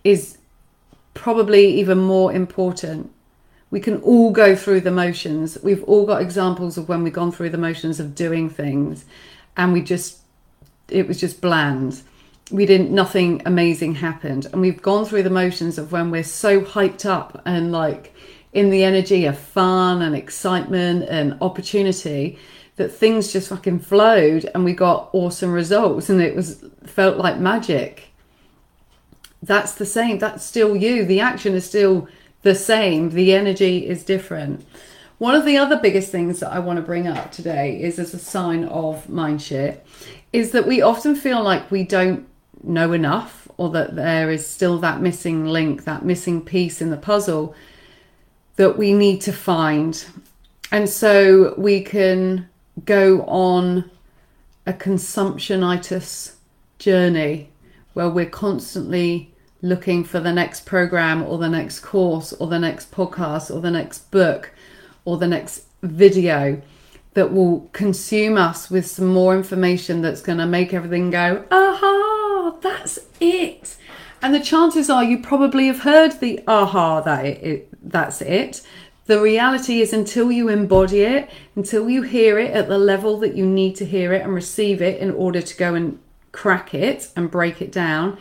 is 0.05 0.39
probably 1.15 1.67
even 1.81 1.99
more 1.99 2.33
important 2.33 3.11
we 3.71 3.81
can 3.81 4.01
all 4.03 4.33
go 4.33 4.57
through 4.57 4.81
the 4.81 4.91
motions. 4.91 5.57
We've 5.63 5.85
all 5.85 6.05
got 6.05 6.23
examples 6.23 6.77
of 6.77 6.89
when 6.89 7.03
we've 7.03 7.13
gone 7.13 7.33
through 7.33 7.51
the 7.51 7.59
motions 7.59 8.01
of 8.01 8.15
doing 8.15 8.51
things 8.51 9.05
and 9.57 9.73
we 9.73 9.83
just, 9.83 10.19
it 10.89 11.07
was 11.07 11.21
just 11.21 11.41
bland. 11.41 12.03
We 12.51 12.67
didn't, 12.67 12.91
nothing 12.91 13.43
amazing 13.47 13.95
happened. 13.97 14.47
And 14.47 14.61
we've 14.61 14.83
gone 14.83 15.05
through 15.05 15.23
the 15.23 15.31
motions 15.31 15.79
of 15.79 15.93
when 15.93 16.11
we're 16.11 16.25
so 16.25 16.63
hyped 16.63 17.07
up 17.07 17.41
and 17.47 17.71
like 17.71 18.13
in 18.53 18.71
the 18.71 18.83
energy 18.83 19.27
of 19.27 19.39
fun 19.39 20.03
and 20.03 20.17
excitement 20.17 21.05
and 21.09 21.39
opportunity 21.41 22.39
that 22.75 22.89
things 22.89 23.33
just 23.33 23.51
fucking 23.51 23.79
flowed 23.79 24.51
and 24.53 24.65
we 24.65 24.73
got 24.73 25.11
awesome 25.13 25.53
results 25.53 26.09
and 26.09 26.21
it 26.21 26.35
was 26.35 26.65
felt 26.87 27.19
like 27.19 27.39
magic. 27.39 28.09
That's 29.43 29.75
the 29.75 29.87
same. 29.87 30.19
That's 30.19 30.45
still 30.45 30.75
you. 30.75 31.05
The 31.05 31.21
action 31.21 31.55
is 31.55 31.65
still 31.65 32.09
the 32.43 32.55
same, 32.55 33.11
the 33.11 33.35
energy 33.35 33.87
is 33.87 34.05
different. 34.05 34.65
One 35.19 35.35
of 35.35 35.45
the 35.45 35.59
other 35.59 35.77
biggest 35.77 36.11
things 36.11 36.41
that 36.41 36.51
I 36.51 36.61
want 36.61 36.79
to 36.79 36.83
bring 36.83 37.07
up 37.07 37.31
today 37.31 37.81
is 37.83 37.99
as 37.99 38.15
a 38.15 38.19
sign 38.19 38.65
of 38.65 39.09
mind 39.09 39.43
shit 39.43 39.87
is 40.33 40.53
that 40.53 40.67
we 40.67 40.81
often 40.81 41.15
feel 41.15 41.43
like 41.43 41.71
we 41.71 41.85
don't 41.85 42.27
know 42.63 42.93
enough 42.93 43.47
or 43.57 43.69
that 43.71 43.97
there 43.97 44.31
is 44.31 44.47
still 44.47 44.79
that 44.79 45.03
missing 45.03 45.45
link, 45.45 45.85
that 45.85 46.05
missing 46.05 46.41
piece 46.41 46.81
in 46.81 46.91
the 46.91 46.97
puzzle 46.97 47.55
that 48.57 48.79
we 48.79 48.95
need 48.95 49.21
to 49.23 49.33
find. 49.33 50.07
And 50.73 50.89
so 50.89 51.55
we 51.59 51.83
can 51.83 52.49
go 52.85 53.23
on 53.23 53.91
a 54.67 54.73
consumptionitis 54.73 56.35
journey 56.79 57.51
where 57.93 58.09
we're 58.09 58.25
constantly 58.25 59.30
looking 59.63 60.05
for 60.05 60.21
the 60.21 60.33
next 60.33 60.65
program 60.65 61.23
or 61.23 61.39
the 61.39 61.49
next 61.49 61.81
course 61.81 62.33
or 62.35 62.47
the 62.47 62.59
next 62.59 62.91
podcast 62.91 63.55
or 63.55 63.61
the 63.61 63.71
next 63.71 64.11
book 64.11 64.53
or 65.05 65.19
the 65.19 65.29
next 65.29 65.65
video 65.83 66.61
that 67.15 67.33
will 67.33 67.69
consume 67.73 68.37
us 68.37 68.71
with 68.71 68.87
some 68.87 69.09
more 69.09 69.37
information 69.37 70.01
that's 70.01 70.23
going 70.23 70.39
to 70.39 70.47
make 70.47 70.73
everything 70.73 71.11
go, 71.11 71.45
aha, 71.51 72.57
that's 72.63 73.01
it. 73.21 73.77
And 74.23 74.35
the 74.35 74.41
chances 74.41 74.91
are 74.91 75.03
you 75.03 75.19
probably 75.19 75.67
have 75.67 75.81
heard 75.81 76.21
the 76.21 76.41
aha, 76.47 77.01
that 77.01 77.25
it, 77.25 77.43
it, 77.43 77.69
that's 77.83 78.21
it. 78.23 78.63
The 79.07 79.21
reality 79.21 79.81
is, 79.81 79.93
until 79.93 80.31
you 80.31 80.49
embody 80.49 81.01
it, 81.01 81.31
until 81.57 81.91
you 81.91 82.03
hear 82.03 82.39
it 82.39 82.53
at 82.53 82.69
the 82.69 82.79
level 82.79 83.19
that 83.21 83.35
you 83.35 83.45
need 83.45 83.75
to 83.77 83.85
hear 83.85 84.13
it 84.13 84.23
and 84.23 84.33
receive 84.33 84.81
it 84.81 85.01
in 85.01 85.11
order 85.11 85.43
to 85.43 85.57
go 85.57 85.75
and 85.75 85.99
crack 86.31 86.75
it 86.75 87.11
and 87.17 87.29
break 87.31 87.61
it 87.61 87.73
down, 87.73 88.19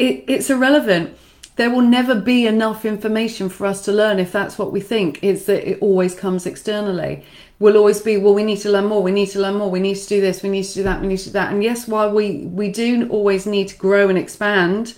it, 0.00 0.24
it's 0.26 0.50
irrelevant. 0.50 1.16
There 1.56 1.70
will 1.70 1.82
never 1.82 2.14
be 2.14 2.46
enough 2.46 2.84
information 2.84 3.50
for 3.50 3.66
us 3.66 3.84
to 3.84 3.92
learn 3.92 4.18
if 4.18 4.32
that's 4.32 4.58
what 4.58 4.72
we 4.72 4.80
think. 4.80 5.18
It's 5.22 5.44
that 5.44 5.68
it 5.68 5.78
always 5.80 6.14
comes 6.14 6.46
externally. 6.46 7.24
We'll 7.58 7.76
always 7.76 8.00
be, 8.00 8.16
well, 8.16 8.32
we 8.32 8.42
need 8.42 8.58
to 8.60 8.70
learn 8.70 8.86
more, 8.86 9.02
we 9.02 9.12
need 9.12 9.28
to 9.30 9.40
learn 9.40 9.56
more, 9.56 9.70
we 9.70 9.80
need 9.80 9.96
to 9.96 10.08
do 10.08 10.22
this, 10.22 10.42
we 10.42 10.48
need 10.48 10.62
to 10.62 10.74
do 10.74 10.82
that, 10.84 11.02
we 11.02 11.08
need 11.08 11.18
to 11.18 11.24
do 11.26 11.32
that. 11.32 11.52
And 11.52 11.62
yes, 11.62 11.86
while 11.86 12.10
we, 12.10 12.46
we 12.46 12.72
do 12.72 13.06
always 13.10 13.44
need 13.44 13.68
to 13.68 13.76
grow 13.76 14.08
and 14.08 14.16
expand, 14.16 14.94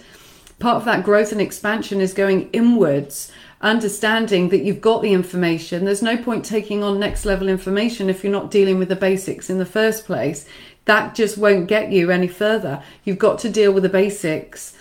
part 0.61 0.77
of 0.77 0.85
that 0.85 1.05
growth 1.05 1.33
and 1.33 1.41
expansion 1.41 2.01
is 2.01 2.15
going 2.15 2.49
inwards 2.51 3.33
understanding 3.63 4.49
that 4.51 4.65
you've 4.65 4.81
got 4.81 5.03
the 5.03 5.13
information. 5.13 5.85
There's 5.85 6.03
no 6.03 6.17
point 6.17 6.45
taking 6.45 6.83
on 6.83 6.99
next 6.99 7.25
level 7.25 7.49
information 7.49 8.11
if 8.11 8.23
you're 8.23 8.33
not 8.33 8.51
dealing 8.51 8.79
with 8.79 8.89
the 8.89 8.97
basics 8.97 9.49
in 9.49 9.59
the 9.59 9.65
first 9.65 10.05
place. 10.05 10.47
That 10.85 11.15
just 11.15 11.39
won't 11.39 11.69
get 11.69 11.93
you 11.93 12.11
any 12.11 12.27
further. 12.27 12.83
You've 13.05 13.19
got 13.19 13.39
to 13.41 13.51
deal 13.51 13.73
with 13.73 13.85
the 13.85 13.89
basics 13.89 14.77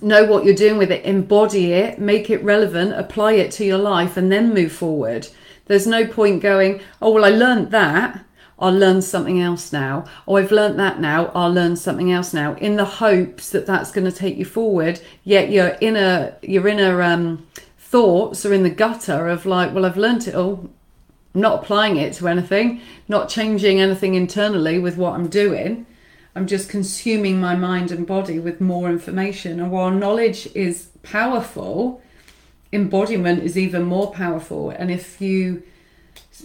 know 0.00 0.24
what 0.24 0.44
you're 0.44 0.54
doing 0.54 0.78
with 0.78 0.90
it, 0.90 1.04
embody 1.04 1.72
it, 1.72 1.98
make 1.98 2.28
it 2.30 2.42
relevant, 2.42 2.92
apply 2.92 3.32
it 3.32 3.50
to 3.52 3.64
your 3.64 3.78
life, 3.78 4.16
and 4.16 4.30
then 4.30 4.52
move 4.52 4.72
forward. 4.72 5.28
There's 5.66 5.86
no 5.86 6.06
point 6.06 6.42
going, 6.42 6.80
oh, 7.00 7.12
well, 7.12 7.24
I 7.24 7.30
learned 7.30 7.70
that. 7.70 8.24
I'll 8.58 8.72
learn 8.72 9.02
something 9.02 9.40
else 9.40 9.72
now. 9.72 10.06
Oh, 10.26 10.36
I've 10.36 10.50
learned 10.50 10.78
that 10.80 10.98
now. 10.98 11.30
I'll 11.34 11.52
learn 11.52 11.76
something 11.76 12.10
else 12.10 12.32
now. 12.32 12.54
In 12.54 12.76
the 12.76 12.84
hopes 12.86 13.50
that 13.50 13.66
that's 13.66 13.92
going 13.92 14.06
to 14.10 14.16
take 14.16 14.38
you 14.38 14.46
forward. 14.46 15.00
Yet 15.24 15.50
your 15.50 15.76
inner, 15.80 16.36
your 16.40 16.66
inner 16.66 17.02
um, 17.02 17.46
thoughts 17.78 18.46
are 18.46 18.54
in 18.54 18.62
the 18.62 18.70
gutter 18.70 19.28
of 19.28 19.44
like, 19.44 19.74
well, 19.74 19.84
I've 19.84 19.98
learned 19.98 20.26
it 20.26 20.34
all. 20.34 20.70
I'm 21.34 21.42
not 21.42 21.62
applying 21.62 21.98
it 21.98 22.14
to 22.14 22.28
anything, 22.28 22.80
not 23.08 23.28
changing 23.28 23.78
anything 23.78 24.14
internally 24.14 24.78
with 24.78 24.96
what 24.96 25.12
I'm 25.12 25.28
doing 25.28 25.86
I'm 26.36 26.46
just 26.46 26.68
consuming 26.68 27.40
my 27.40 27.56
mind 27.56 27.90
and 27.90 28.06
body 28.06 28.38
with 28.38 28.60
more 28.60 28.90
information. 28.90 29.58
And 29.58 29.70
while 29.70 29.90
knowledge 29.90 30.46
is 30.54 30.88
powerful, 31.02 32.02
embodiment 32.74 33.42
is 33.42 33.56
even 33.56 33.84
more 33.84 34.12
powerful. 34.12 34.68
And 34.68 34.90
if 34.90 35.18
you, 35.18 35.62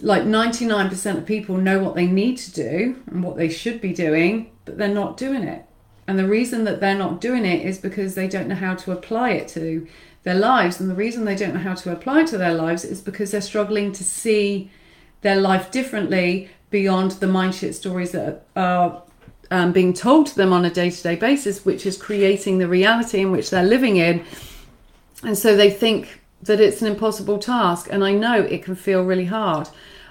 like 0.00 0.22
99% 0.22 1.18
of 1.18 1.26
people 1.26 1.58
know 1.58 1.78
what 1.78 1.94
they 1.94 2.06
need 2.06 2.38
to 2.38 2.52
do 2.52 3.02
and 3.06 3.22
what 3.22 3.36
they 3.36 3.50
should 3.50 3.82
be 3.82 3.92
doing, 3.92 4.50
but 4.64 4.78
they're 4.78 4.88
not 4.88 5.18
doing 5.18 5.42
it. 5.42 5.66
And 6.06 6.18
the 6.18 6.26
reason 6.26 6.64
that 6.64 6.80
they're 6.80 6.96
not 6.96 7.20
doing 7.20 7.44
it 7.44 7.66
is 7.66 7.76
because 7.76 8.14
they 8.14 8.28
don't 8.28 8.48
know 8.48 8.54
how 8.54 8.74
to 8.74 8.92
apply 8.92 9.32
it 9.32 9.48
to 9.48 9.86
their 10.22 10.34
lives. 10.34 10.80
And 10.80 10.88
the 10.88 10.94
reason 10.94 11.26
they 11.26 11.36
don't 11.36 11.52
know 11.52 11.60
how 11.60 11.74
to 11.74 11.92
apply 11.92 12.22
it 12.22 12.28
to 12.28 12.38
their 12.38 12.54
lives 12.54 12.82
is 12.82 13.02
because 13.02 13.32
they're 13.32 13.42
struggling 13.42 13.92
to 13.92 14.04
see 14.04 14.70
their 15.20 15.36
life 15.36 15.70
differently 15.70 16.48
beyond 16.70 17.12
the 17.12 17.26
mindshit 17.26 17.74
stories 17.74 18.12
that 18.12 18.46
are 18.56 19.01
um, 19.52 19.70
being 19.70 19.92
told 19.92 20.26
to 20.28 20.34
them 20.34 20.52
on 20.52 20.64
a 20.64 20.70
day 20.70 20.90
to 20.90 21.02
day 21.02 21.14
basis, 21.14 21.64
which 21.64 21.84
is 21.84 21.96
creating 21.98 22.56
the 22.56 22.66
reality 22.66 23.20
in 23.20 23.30
which 23.30 23.50
they're 23.50 23.62
living 23.62 23.98
in. 23.98 24.24
And 25.22 25.36
so 25.36 25.54
they 25.54 25.70
think 25.70 26.20
that 26.42 26.58
it's 26.58 26.80
an 26.80 26.88
impossible 26.88 27.38
task. 27.38 27.86
And 27.90 28.02
I 28.02 28.12
know 28.12 28.40
it 28.40 28.64
can 28.64 28.74
feel 28.74 29.04
really 29.04 29.26
hard. 29.26 29.68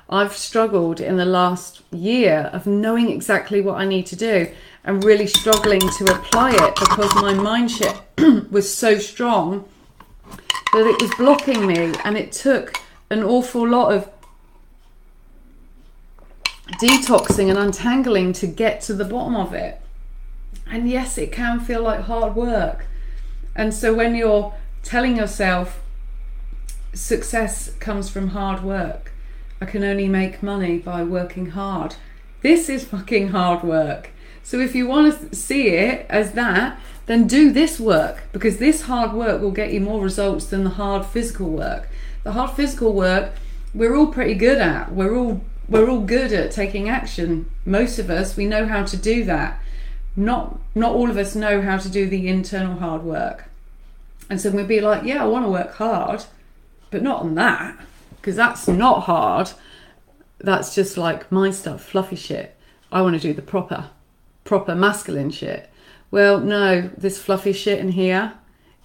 I've 0.10 0.34
struggled 0.34 0.99
in 1.01 1.17
the 1.17 1.25
last 1.25 1.82
year 1.91 2.51
of 2.54 2.67
knowing 2.67 3.10
exactly 3.10 3.62
what 3.62 3.77
I 3.77 3.86
need 3.86 4.06
to 4.08 4.15
do 4.15 4.51
and 4.84 5.04
really 5.04 5.27
struggling 5.27 5.80
to 5.80 6.06
apply 6.06 6.51
it 6.51 6.75
because 6.75 7.13
my 7.15 7.34
mindset 7.34 7.99
was 8.51 8.71
so 8.71 8.99
strong 8.99 9.67
that 10.73 10.86
it 10.86 11.01
was 11.01 11.12
blocking 11.17 11.65
me 11.65 11.93
and 12.04 12.17
it 12.17 12.32
took 12.32 12.77
an 13.10 13.23
awful 13.23 13.67
lot 13.67 13.93
of 13.93 14.10
detoxing 16.79 17.49
and 17.49 17.57
untangling 17.57 18.34
to 18.34 18.47
get 18.47 18.81
to 18.81 18.93
the 18.93 19.05
bottom 19.05 19.36
of 19.36 19.53
it. 19.53 19.81
And 20.69 20.89
yes, 20.89 21.17
it 21.17 21.31
can 21.31 21.60
feel 21.60 21.81
like 21.81 22.01
hard 22.01 22.36
work. 22.36 22.86
And 23.55 23.73
so 23.73 23.93
when 23.93 24.15
you're 24.15 24.53
telling 24.84 25.17
yourself 25.17 25.81
success 26.93 27.71
comes 27.79 28.10
from 28.10 28.29
hard 28.29 28.63
work, 28.63 29.12
I 29.60 29.65
can 29.65 29.84
only 29.84 30.07
make 30.07 30.41
money 30.41 30.77
by 30.77 31.03
working 31.03 31.47
hard. 31.47 31.95
This 32.41 32.69
is 32.69 32.86
fucking 32.86 33.29
hard 33.29 33.63
work. 33.63 34.12
So 34.43 34.60
if 34.60 34.73
you 34.73 34.88
want 34.88 35.31
to 35.31 35.36
see 35.36 35.67
it 35.67 36.05
as 36.10 36.31
that, 36.34 36.79
then 37.05 37.27
do 37.27 37.51
this 37.51 37.79
work 37.79 38.23
because 38.31 38.57
this 38.57 38.84
hard 38.84 39.13
work 39.13 39.41
will 39.41 39.51
get 39.51 39.73
you 39.73 39.81
more 39.81 40.01
results 40.01 40.45
than 40.45 40.63
the 40.63 40.71
hard 40.71 41.05
physical 41.05 41.49
work. 41.49 41.89
The 42.23 42.31
hard 42.31 42.51
physical 42.51 42.93
work 42.93 43.34
we're 43.73 43.95
all 43.95 44.07
pretty 44.07 44.34
good 44.34 44.57
at. 44.57 44.91
We're 44.91 45.15
all 45.15 45.41
we're 45.71 45.89
all 45.89 46.01
good 46.01 46.34
at 46.34 46.51
taking 46.51 46.89
action. 46.89 47.49
Most 47.65 47.97
of 47.97 48.10
us 48.10 48.36
we 48.36 48.45
know 48.45 48.67
how 48.67 48.84
to 48.84 48.97
do 48.97 49.23
that. 49.23 49.60
Not 50.15 50.60
not 50.75 50.93
all 50.93 51.10
of 51.10 51.17
us 51.17 51.34
know 51.34 51.62
how 51.62 51.77
to 51.77 51.89
do 51.89 52.07
the 52.07 52.27
internal 52.27 52.77
hard 52.77 53.03
work. 53.03 53.45
And 54.29 54.39
so 54.39 54.51
we'd 54.51 54.67
be 54.67 54.81
like, 54.81 55.03
yeah, 55.03 55.23
I 55.23 55.27
want 55.27 55.45
to 55.45 55.49
work 55.49 55.75
hard, 55.75 56.25
but 56.89 57.01
not 57.01 57.21
on 57.21 57.36
that 57.36 57.77
because 58.17 58.36
that's 58.36 58.67
not 58.67 59.03
hard. 59.03 59.51
That's 60.39 60.75
just 60.75 60.97
like 60.97 61.31
my 61.31 61.51
stuff, 61.51 61.84
fluffy 61.84 62.15
shit. 62.17 62.55
I 62.91 63.01
want 63.01 63.15
to 63.15 63.21
do 63.21 63.34
the 63.34 63.41
proper 63.41 63.89
proper 64.43 64.75
masculine 64.75 65.31
shit. 65.31 65.69
Well, 66.12 66.41
no, 66.41 66.89
this 66.97 67.17
fluffy 67.17 67.53
shit 67.53 67.79
in 67.79 67.93
here 67.93 68.34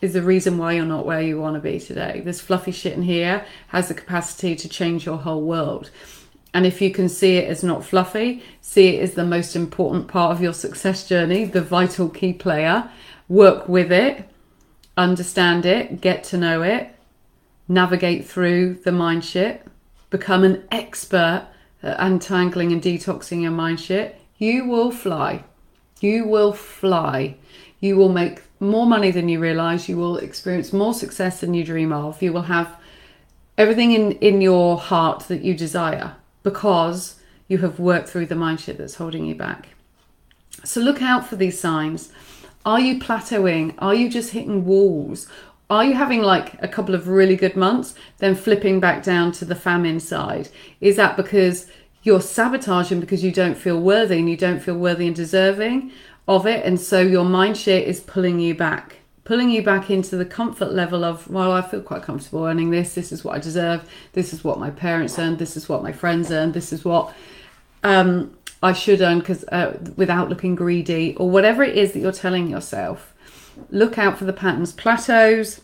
is 0.01 0.13
the 0.13 0.23
reason 0.23 0.59
why 0.59 0.75
you're 0.75 0.85
not 0.85 1.07
where 1.07 1.23
you 1.23 1.41
want 1.41 1.55
to 1.55 1.61
be 1.61 1.81
today. 1.81 2.23
This 2.25 2.41
fluffy 2.41 2.71
shit 2.71 2.93
in 2.93 3.03
here 3.03 3.45
has 3.69 3.89
the 3.89 3.95
capacity 3.95 4.55
to 4.55 4.69
change 4.69 5.05
your 5.05 5.17
whole 5.19 5.43
world. 5.43 5.91
And 6.57 6.65
if 6.65 6.81
you 6.81 6.91
can 6.91 7.11
see 7.11 7.37
it 7.37 7.51
as 7.51 7.63
not 7.63 7.85
fluffy, 7.85 8.43
see 8.63 8.97
it 8.97 9.03
as 9.03 9.13
the 9.13 9.27
most 9.27 9.55
important 9.55 10.09
part 10.09 10.33
of 10.33 10.41
your 10.41 10.55
success 10.55 11.07
journey, 11.07 11.45
the 11.45 11.61
vital 11.61 12.09
key 12.09 12.33
player, 12.33 12.89
work 13.29 13.69
with 13.69 13.93
it, 13.93 14.27
understand 14.97 15.67
it, 15.67 16.01
get 16.01 16.25
to 16.25 16.39
know 16.39 16.63
it, 16.63 16.97
navigate 17.69 18.27
through 18.27 18.73
the 18.85 18.91
mind 18.91 19.23
shit, 19.23 19.67
become 20.09 20.45
an 20.45 20.65
expert 20.73 21.47
at 21.83 21.97
untangling 21.99 22.73
and 22.73 22.81
detoxing 22.81 23.43
your 23.43 23.51
mind 23.51 23.79
shit, 23.79 24.19
you 24.39 24.65
will 24.65 24.91
fly. 24.91 25.45
You 26.01 26.25
will 26.25 26.55
fly. 26.55 27.37
You 27.81 27.99
will 27.99 28.09
make 28.09 28.41
more 28.61 28.87
money 28.87 29.11
than 29.11 29.29
you 29.29 29.41
realize. 29.41 29.91
You 29.91 29.99
will 29.99 30.17
experience 30.17 30.73
more 30.73 30.95
success 30.95 31.41
than 31.41 31.53
you 31.53 31.65
dream 31.65 31.93
of. 31.93 32.23
You 32.23 32.33
will 32.33 32.49
have 32.49 32.81
everything 33.59 33.93
in, 33.93 34.13
in 34.13 34.41
your 34.41 34.79
heart 34.79 35.25
that 35.29 35.43
you 35.43 35.53
desire 35.53 36.17
because 36.47 37.17
you 37.49 37.59
have 37.59 37.81
worked 37.81 38.09
through 38.09 38.27
the 38.27 38.37
mindset 38.37 38.77
that's 38.77 38.95
holding 38.95 39.27
you 39.27 39.35
back. 39.35 39.71
So 40.63 40.81
look 40.81 41.03
out 41.03 41.27
for 41.27 41.35
these 41.35 41.59
signs. 41.59 42.13
Are 42.65 42.79
you 42.79 43.01
plateauing? 43.01 43.75
Are 43.79 43.97
you 43.97 44.09
just 44.09 44.31
hitting 44.31 44.65
walls? 44.65 45.27
Are 45.69 45.85
you 45.85 45.95
having 45.95 46.23
like 46.23 46.55
a 46.63 46.69
couple 46.69 46.95
of 46.95 47.09
really 47.09 47.35
good 47.35 47.57
months, 47.57 47.97
then 48.19 48.37
flipping 48.37 48.79
back 48.79 49.03
down 49.03 49.33
to 49.33 49.45
the 49.45 49.57
famine 49.57 49.99
side? 49.99 50.49
Is 50.81 50.95
that 50.95 51.17
because 51.17 51.67
you're 52.05 52.21
sabotaging 52.21 53.01
because 53.01 53.25
you 53.25 53.33
don't 53.33 53.59
feel 53.59 53.81
worthy 53.81 54.21
and 54.21 54.31
you 54.31 54.37
don't 54.37 54.61
feel 54.61 54.79
worthy 54.79 55.09
and 55.09 55.17
deserving 55.17 55.91
of 56.29 56.47
it. 56.47 56.65
And 56.65 56.81
so 56.81 57.01
your 57.01 57.25
mind 57.25 57.57
shit 57.57 57.89
is 57.89 57.99
pulling 57.99 58.39
you 58.39 58.55
back, 58.55 58.99
pulling 59.27 59.51
you 59.51 59.63
back 59.63 59.91
into 59.91 60.17
the 60.17 60.25
comfort 60.25 60.73
level 60.73 61.05
of, 61.05 61.29
well, 61.29 61.53
I 61.53 61.61
feel 61.61 61.83
quite 61.83 62.03
comfortable 62.03 62.45
earning 62.45 62.71
this. 62.71 62.95
This 62.95 63.13
is 63.13 63.23
what 63.23 63.37
I 63.37 63.39
deserve. 63.39 63.89
This 64.13 64.33
is 64.33 64.43
what 64.43 64.59
my 64.59 64.71
parents 64.71 65.19
earned. 65.19 65.39
This 65.39 65.57
is 65.57 65.69
what 65.69 65.83
my 65.83 65.93
friends 65.93 66.31
earned. 66.31 66.55
This 66.55 66.73
is 66.73 66.85
what 66.85 67.13
um, 67.83 68.37
I 68.63 68.73
should 68.73 69.03
earn 69.03 69.19
because 69.19 69.45
uh, 69.49 69.79
without 69.97 70.29
looking 70.29 70.55
greedy 70.55 71.15
or 71.17 71.29
whatever 71.29 71.63
it 71.63 71.77
is 71.77 71.93
that 71.93 71.99
you're 71.99 72.13
telling 72.13 72.49
yourself. 72.49 73.13
Look 73.71 73.99
out 73.99 74.19
for 74.19 74.25
the 74.25 74.33
patterns, 74.33 74.73
plateaus, 74.73 75.61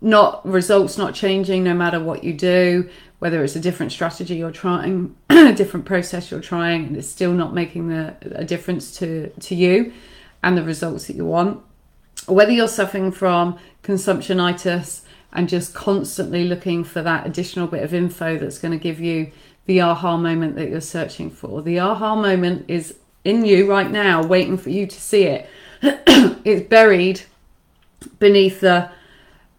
not 0.00 0.46
results 0.46 0.98
not 0.98 1.14
changing 1.14 1.64
no 1.64 1.74
matter 1.74 1.98
what 1.98 2.22
you 2.22 2.32
do 2.32 2.88
whether 3.18 3.42
it's 3.42 3.56
a 3.56 3.60
different 3.60 3.92
strategy 3.92 4.36
you're 4.36 4.52
trying, 4.52 5.16
a 5.30 5.52
different 5.52 5.86
process 5.86 6.30
you're 6.30 6.40
trying, 6.40 6.86
and 6.86 6.96
it's 6.96 7.08
still 7.08 7.32
not 7.32 7.52
making 7.52 7.88
the, 7.88 8.14
a 8.32 8.44
difference 8.44 8.96
to, 8.98 9.28
to 9.40 9.54
you 9.54 9.92
and 10.42 10.56
the 10.56 10.62
results 10.62 11.08
that 11.08 11.16
you 11.16 11.24
want, 11.24 11.60
whether 12.28 12.52
you're 12.52 12.68
suffering 12.68 13.10
from 13.10 13.58
consumptionitis 13.82 15.02
and 15.32 15.48
just 15.48 15.74
constantly 15.74 16.44
looking 16.44 16.84
for 16.84 17.02
that 17.02 17.26
additional 17.26 17.66
bit 17.66 17.82
of 17.82 17.92
info 17.92 18.38
that's 18.38 18.58
going 18.58 18.72
to 18.72 18.82
give 18.82 19.00
you 19.00 19.30
the 19.66 19.80
aha 19.80 20.16
moment 20.16 20.56
that 20.56 20.70
you're 20.70 20.80
searching 20.80 21.30
for. 21.30 21.62
The 21.62 21.78
aha 21.78 22.14
moment 22.14 22.64
is 22.68 22.96
in 23.24 23.44
you 23.44 23.68
right 23.68 23.90
now, 23.90 24.22
waiting 24.22 24.56
for 24.56 24.70
you 24.70 24.86
to 24.86 25.00
see 25.00 25.24
it. 25.24 25.48
it's 25.82 26.66
buried 26.68 27.22
beneath 28.18 28.60
the 28.60 28.90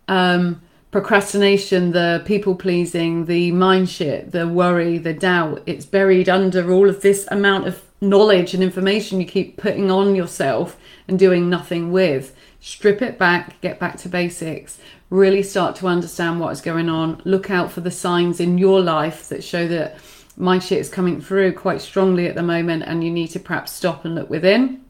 um, 0.07 0.61
procrastination, 0.91 1.91
the 1.91 2.23
people 2.25 2.55
pleasing, 2.55 3.25
the 3.25 3.51
mind 3.51 3.89
shit, 3.89 4.31
the 4.31 4.47
worry, 4.47 4.97
the 4.97 5.13
doubt. 5.13 5.61
It's 5.65 5.85
buried 5.85 6.27
under 6.27 6.71
all 6.71 6.89
of 6.89 7.01
this 7.01 7.27
amount 7.29 7.67
of 7.67 7.83
knowledge 8.01 8.53
and 8.53 8.63
information 8.63 9.19
you 9.19 9.27
keep 9.27 9.57
putting 9.57 9.91
on 9.91 10.15
yourself 10.15 10.77
and 11.07 11.19
doing 11.19 11.49
nothing 11.49 11.91
with. 11.91 12.35
Strip 12.61 13.01
it 13.01 13.17
back, 13.17 13.61
get 13.61 13.79
back 13.79 13.97
to 13.99 14.09
basics, 14.09 14.79
really 15.09 15.41
start 15.41 15.75
to 15.77 15.87
understand 15.87 16.39
what 16.39 16.51
is 16.51 16.61
going 16.61 16.89
on. 16.89 17.21
Look 17.23 17.49
out 17.49 17.71
for 17.71 17.81
the 17.81 17.91
signs 17.91 18.39
in 18.39 18.57
your 18.57 18.81
life 18.81 19.29
that 19.29 19.43
show 19.43 19.67
that 19.69 19.97
mind 20.35 20.63
shit 20.63 20.79
is 20.79 20.89
coming 20.89 21.21
through 21.21 21.53
quite 21.53 21.81
strongly 21.81 22.27
at 22.27 22.35
the 22.35 22.43
moment 22.43 22.83
and 22.85 23.03
you 23.03 23.11
need 23.11 23.27
to 23.27 23.39
perhaps 23.39 23.71
stop 23.71 24.03
and 24.03 24.15
look 24.15 24.29
within 24.29 24.83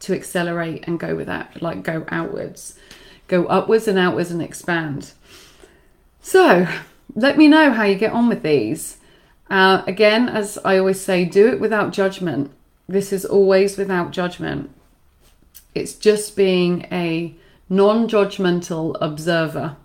to 0.00 0.14
accelerate 0.14 0.84
and 0.86 1.00
go 1.00 1.14
with 1.14 1.26
that, 1.26 1.60
like 1.60 1.82
go 1.82 2.04
outwards. 2.08 2.78
Go 3.28 3.46
upwards 3.46 3.86
and 3.86 3.98
outwards 3.98 4.30
and 4.30 4.42
expand. 4.42 5.12
So, 6.20 6.66
let 7.14 7.38
me 7.38 7.48
know 7.48 7.72
how 7.72 7.84
you 7.84 7.96
get 7.96 8.12
on 8.12 8.28
with 8.28 8.42
these. 8.42 8.98
Uh, 9.48 9.82
again, 9.86 10.28
as 10.28 10.58
I 10.64 10.78
always 10.78 11.00
say, 11.00 11.24
do 11.24 11.48
it 11.48 11.60
without 11.60 11.92
judgment. 11.92 12.52
This 12.88 13.12
is 13.12 13.24
always 13.24 13.76
without 13.76 14.10
judgment. 14.10 14.70
It's 15.74 15.94
just 15.94 16.36
being 16.36 16.86
a 16.90 17.34
non 17.68 18.08
judgmental 18.08 18.96
observer. 19.00 19.76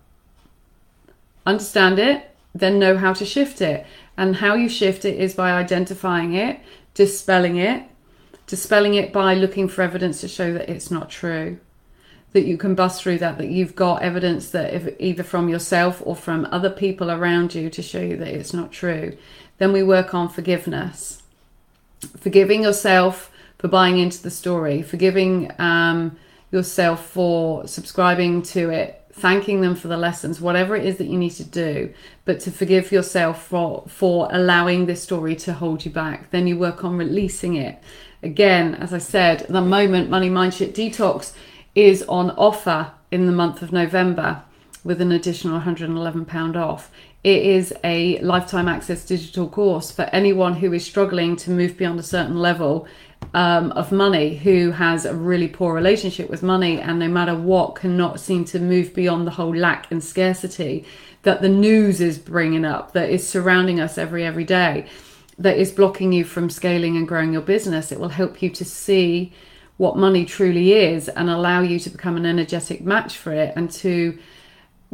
Understand 1.44 1.98
it, 1.98 2.34
then 2.54 2.78
know 2.78 2.96
how 2.96 3.12
to 3.12 3.24
shift 3.24 3.60
it. 3.60 3.86
And 4.16 4.36
how 4.36 4.54
you 4.54 4.68
shift 4.68 5.04
it 5.04 5.18
is 5.18 5.34
by 5.34 5.52
identifying 5.52 6.32
it, 6.34 6.58
dispelling 6.94 7.56
it, 7.56 7.84
dispelling 8.46 8.94
it 8.94 9.12
by 9.12 9.34
looking 9.34 9.68
for 9.68 9.82
evidence 9.82 10.20
to 10.20 10.28
show 10.28 10.52
that 10.54 10.68
it's 10.68 10.90
not 10.90 11.10
true 11.10 11.58
that 12.32 12.44
you 12.44 12.58
can 12.58 12.74
bust 12.74 13.02
through 13.02 13.16
that 13.16 13.38
that 13.38 13.48
you've 13.48 13.74
got 13.74 14.02
evidence 14.02 14.50
that 14.50 14.74
if 14.74 14.94
either 15.00 15.22
from 15.22 15.48
yourself 15.48 16.02
or 16.04 16.14
from 16.14 16.46
other 16.50 16.68
people 16.68 17.10
around 17.10 17.54
you 17.54 17.70
to 17.70 17.80
show 17.80 18.00
you 18.00 18.14
that 18.14 18.28
it's 18.28 18.52
not 18.52 18.70
true 18.70 19.16
then 19.56 19.72
we 19.72 19.82
work 19.82 20.12
on 20.12 20.28
forgiveness 20.28 21.22
forgiving 22.18 22.62
yourself 22.62 23.32
for 23.58 23.68
buying 23.68 23.98
into 23.98 24.22
the 24.22 24.30
story 24.30 24.82
forgiving 24.82 25.50
um, 25.58 26.16
yourself 26.50 27.06
for 27.06 27.66
subscribing 27.66 28.42
to 28.42 28.70
it 28.70 29.02
thanking 29.12 29.60
them 29.62 29.74
for 29.74 29.88
the 29.88 29.96
lessons 29.96 30.40
whatever 30.40 30.76
it 30.76 30.84
is 30.84 30.98
that 30.98 31.06
you 31.06 31.18
need 31.18 31.30
to 31.30 31.44
do 31.44 31.92
but 32.24 32.38
to 32.40 32.50
forgive 32.50 32.92
yourself 32.92 33.46
for 33.46 33.84
for 33.88 34.28
allowing 34.30 34.86
this 34.86 35.02
story 35.02 35.34
to 35.34 35.52
hold 35.54 35.84
you 35.84 35.90
back 35.90 36.30
then 36.30 36.46
you 36.46 36.58
work 36.58 36.84
on 36.84 36.96
releasing 36.96 37.56
it 37.56 37.82
again 38.22 38.74
as 38.74 38.92
i 38.92 38.98
said 38.98 39.46
the 39.48 39.60
moment 39.60 40.10
money 40.10 40.28
mind 40.28 40.52
shit 40.52 40.74
detox 40.74 41.32
is 41.76 42.02
on 42.04 42.30
offer 42.32 42.90
in 43.12 43.26
the 43.26 43.32
month 43.32 43.62
of 43.62 43.70
November 43.70 44.42
with 44.82 45.00
an 45.00 45.12
additional 45.12 45.60
£111 45.60 46.56
off. 46.56 46.90
It 47.22 47.42
is 47.44 47.74
a 47.84 48.18
lifetime 48.20 48.68
access 48.68 49.04
digital 49.04 49.48
course 49.48 49.90
for 49.90 50.02
anyone 50.04 50.54
who 50.54 50.72
is 50.72 50.84
struggling 50.84 51.36
to 51.36 51.50
move 51.50 51.76
beyond 51.76 52.00
a 52.00 52.04
certain 52.04 52.38
level 52.38 52.86
um, 53.34 53.72
of 53.72 53.92
money, 53.92 54.36
who 54.36 54.70
has 54.70 55.04
a 55.04 55.14
really 55.14 55.48
poor 55.48 55.74
relationship 55.74 56.30
with 56.30 56.42
money, 56.42 56.80
and 56.80 56.98
no 56.98 57.08
matter 57.08 57.34
what, 57.36 57.76
cannot 57.76 58.20
seem 58.20 58.44
to 58.46 58.58
move 58.58 58.94
beyond 58.94 59.26
the 59.26 59.32
whole 59.32 59.54
lack 59.54 59.90
and 59.90 60.02
scarcity 60.02 60.84
that 61.22 61.42
the 61.42 61.48
news 61.48 62.00
is 62.00 62.18
bringing 62.18 62.64
up, 62.64 62.92
that 62.92 63.10
is 63.10 63.28
surrounding 63.28 63.80
us 63.80 63.98
every 63.98 64.24
every 64.24 64.44
day, 64.44 64.86
that 65.38 65.58
is 65.58 65.72
blocking 65.72 66.12
you 66.12 66.24
from 66.24 66.48
scaling 66.48 66.96
and 66.96 67.08
growing 67.08 67.32
your 67.32 67.42
business. 67.42 67.90
It 67.90 67.98
will 67.98 68.10
help 68.10 68.40
you 68.40 68.50
to 68.50 68.64
see 68.64 69.32
what 69.76 69.96
money 69.96 70.24
truly 70.24 70.72
is 70.72 71.08
and 71.08 71.28
allow 71.28 71.60
you 71.60 71.78
to 71.80 71.90
become 71.90 72.16
an 72.16 72.24
energetic 72.24 72.80
match 72.80 73.18
for 73.18 73.32
it 73.32 73.52
and 73.56 73.70
to 73.70 74.18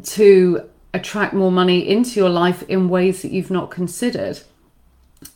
to 0.02 0.68
attract 0.94 1.34
more 1.34 1.52
money 1.52 1.86
into 1.88 2.18
your 2.18 2.30
life 2.30 2.62
in 2.64 2.88
ways 2.88 3.22
that 3.22 3.30
you've 3.30 3.50
not 3.50 3.70
considered. 3.70 4.40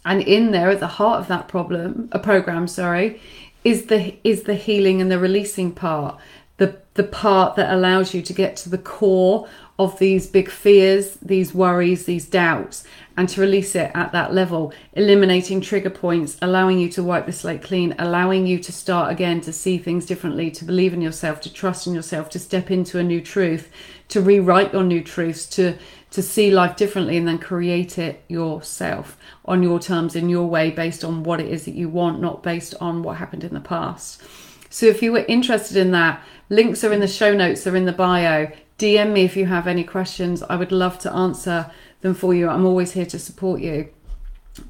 And 0.05 0.23
in 0.23 0.51
there, 0.51 0.71
at 0.71 0.81
the 0.81 0.87
heart 0.87 1.21
of 1.21 1.29
that 1.29 1.49
problem, 1.49 2.09
a 2.13 2.19
program, 2.19 2.69
sorry, 2.69 3.21
is 3.65 3.87
the 3.87 4.17
is 4.23 4.45
the 4.45 4.55
healing 4.55 5.01
and 5.01 5.11
the 5.11 5.19
releasing 5.19 5.73
part, 5.73 6.19
the 6.59 6.81
the 6.95 7.05
part 7.05 7.57
that 7.57 7.73
allows 7.73 8.15
you 8.15 8.23
to 8.23 8.33
get 8.33 8.57
to 8.57 8.69
the 8.69 8.79
core 8.79 9.49
of 9.79 9.99
these 9.99 10.27
big 10.27 10.49
fears, 10.49 11.19
these 11.21 11.53
worries, 11.53 12.07
these 12.07 12.27
doubts, 12.27 12.85
and 13.17 13.29
to 13.29 13.41
release 13.41 13.75
it 13.75 13.91
at 13.95 14.13
that 14.13 14.33
level, 14.33 14.73
eliminating 14.95 15.61
trigger 15.61 15.91
points, 15.91 16.39
allowing 16.41 16.79
you 16.79 16.89
to 16.89 17.03
wipe 17.03 17.27
the 17.27 17.33
slate 17.33 17.63
clean, 17.63 17.95
allowing 17.99 18.47
you 18.47 18.59
to 18.59 18.73
start 18.73 19.13
again, 19.13 19.41
to 19.43 19.53
see 19.53 19.77
things 19.77 20.07
differently, 20.07 20.51
to 20.51 20.65
believe 20.65 20.95
in 20.95 21.03
yourself, 21.03 21.41
to 21.43 21.53
trust 21.53 21.87
in 21.87 21.95
yourself, 21.95 22.31
to 22.31 22.39
step 22.39 22.71
into 22.71 22.99
a 22.99 23.05
new 23.05 23.21
truth, 23.21 23.71
to 24.09 24.21
rewrite 24.21 24.73
your 24.73 24.85
new 24.85 25.03
truths, 25.03 25.47
to 25.47 25.79
to 26.11 26.23
see 26.23 26.51
life 26.51 26.77
differently 26.77 27.17
and 27.17 27.29
then 27.29 27.39
create 27.39 27.99
it 27.99 28.25
yourself 28.29 29.19
on 29.45 29.63
your 29.63 29.79
terms 29.79 30.17
in 30.17 30.31
your 30.31 30.47
way 30.47 30.71
based 30.71 31.05
on 31.05 31.23
what 31.23 31.41
it 31.41 31.49
is 31.49 31.67
that 31.67 31.75
you 31.75 31.91
want, 31.91 32.21
not 32.21 32.43
based 32.43 32.75
on 32.81 33.03
what 33.03 33.19
happened 33.19 33.45
in 33.45 33.53
the 33.53 33.61
past. 33.61 34.23
So 34.71 34.87
if 34.87 35.03
you 35.03 35.13
were 35.13 35.27
interested 35.29 35.77
in 35.77 35.91
that, 35.91 36.23
links 36.49 36.85
are 36.85 36.93
in 36.93 37.01
the 37.01 37.09
show 37.09 37.35
notes, 37.35 37.65
they're 37.65 37.77
in 37.77 37.85
the 37.85 37.93
bio. 37.93 38.51
DM 38.79 39.13
me 39.13 39.25
if 39.25 39.37
you 39.37 39.47
have 39.47 39.67
any 39.67 39.85
questions. 39.85 40.43
I 40.43 40.57
would 40.57 40.73
love 40.73 40.99
to 41.01 41.13
answer 41.13 41.71
them 42.01 42.15
for 42.15 42.35
you. 42.35 42.49
I'm 42.49 42.67
always 42.67 42.93
here 42.93 43.07
to 43.07 43.19
support 43.19 43.61
you. 43.61 43.89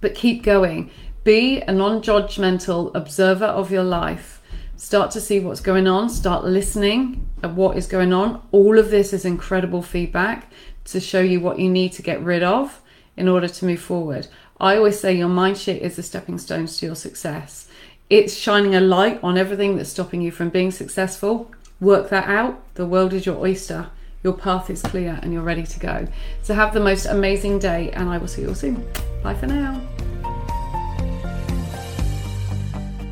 But 0.00 0.14
keep 0.14 0.42
going. 0.42 0.90
Be 1.24 1.60
a 1.60 1.72
non 1.72 2.02
judgmental 2.02 2.94
observer 2.94 3.46
of 3.46 3.70
your 3.70 3.84
life. 3.84 4.35
Start 4.76 5.10
to 5.12 5.20
see 5.20 5.40
what's 5.40 5.60
going 5.60 5.86
on. 5.86 6.08
Start 6.08 6.44
listening 6.44 7.28
at 7.42 7.54
what 7.54 7.76
is 7.76 7.86
going 7.86 8.12
on. 8.12 8.42
All 8.52 8.78
of 8.78 8.90
this 8.90 9.12
is 9.12 9.24
incredible 9.24 9.82
feedback 9.82 10.50
to 10.84 11.00
show 11.00 11.20
you 11.20 11.40
what 11.40 11.58
you 11.58 11.68
need 11.68 11.92
to 11.92 12.02
get 12.02 12.22
rid 12.22 12.42
of 12.42 12.80
in 13.16 13.28
order 13.28 13.48
to 13.48 13.64
move 13.64 13.80
forward. 13.80 14.28
I 14.60 14.76
always 14.76 15.00
say 15.00 15.16
your 15.16 15.28
mind 15.28 15.58
shit 15.58 15.82
is 15.82 15.96
the 15.96 16.02
stepping 16.02 16.38
stones 16.38 16.78
to 16.78 16.86
your 16.86 16.94
success. 16.94 17.68
It's 18.08 18.34
shining 18.34 18.74
a 18.74 18.80
light 18.80 19.18
on 19.22 19.36
everything 19.36 19.76
that's 19.76 19.90
stopping 19.90 20.20
you 20.20 20.30
from 20.30 20.50
being 20.50 20.70
successful. 20.70 21.50
Work 21.80 22.10
that 22.10 22.28
out. 22.28 22.62
The 22.74 22.86
world 22.86 23.12
is 23.12 23.26
your 23.26 23.36
oyster 23.36 23.90
your 24.26 24.34
path 24.34 24.70
is 24.70 24.82
clear 24.82 25.20
and 25.22 25.32
you're 25.32 25.42
ready 25.42 25.62
to 25.62 25.78
go. 25.78 26.04
So 26.42 26.52
have 26.52 26.74
the 26.74 26.80
most 26.80 27.06
amazing 27.06 27.60
day, 27.60 27.92
and 27.92 28.08
I 28.08 28.18
will 28.18 28.26
see 28.26 28.42
you 28.42 28.48
all 28.48 28.56
soon. 28.56 28.84
Bye 29.22 29.34
for 29.34 29.46
now. 29.46 29.80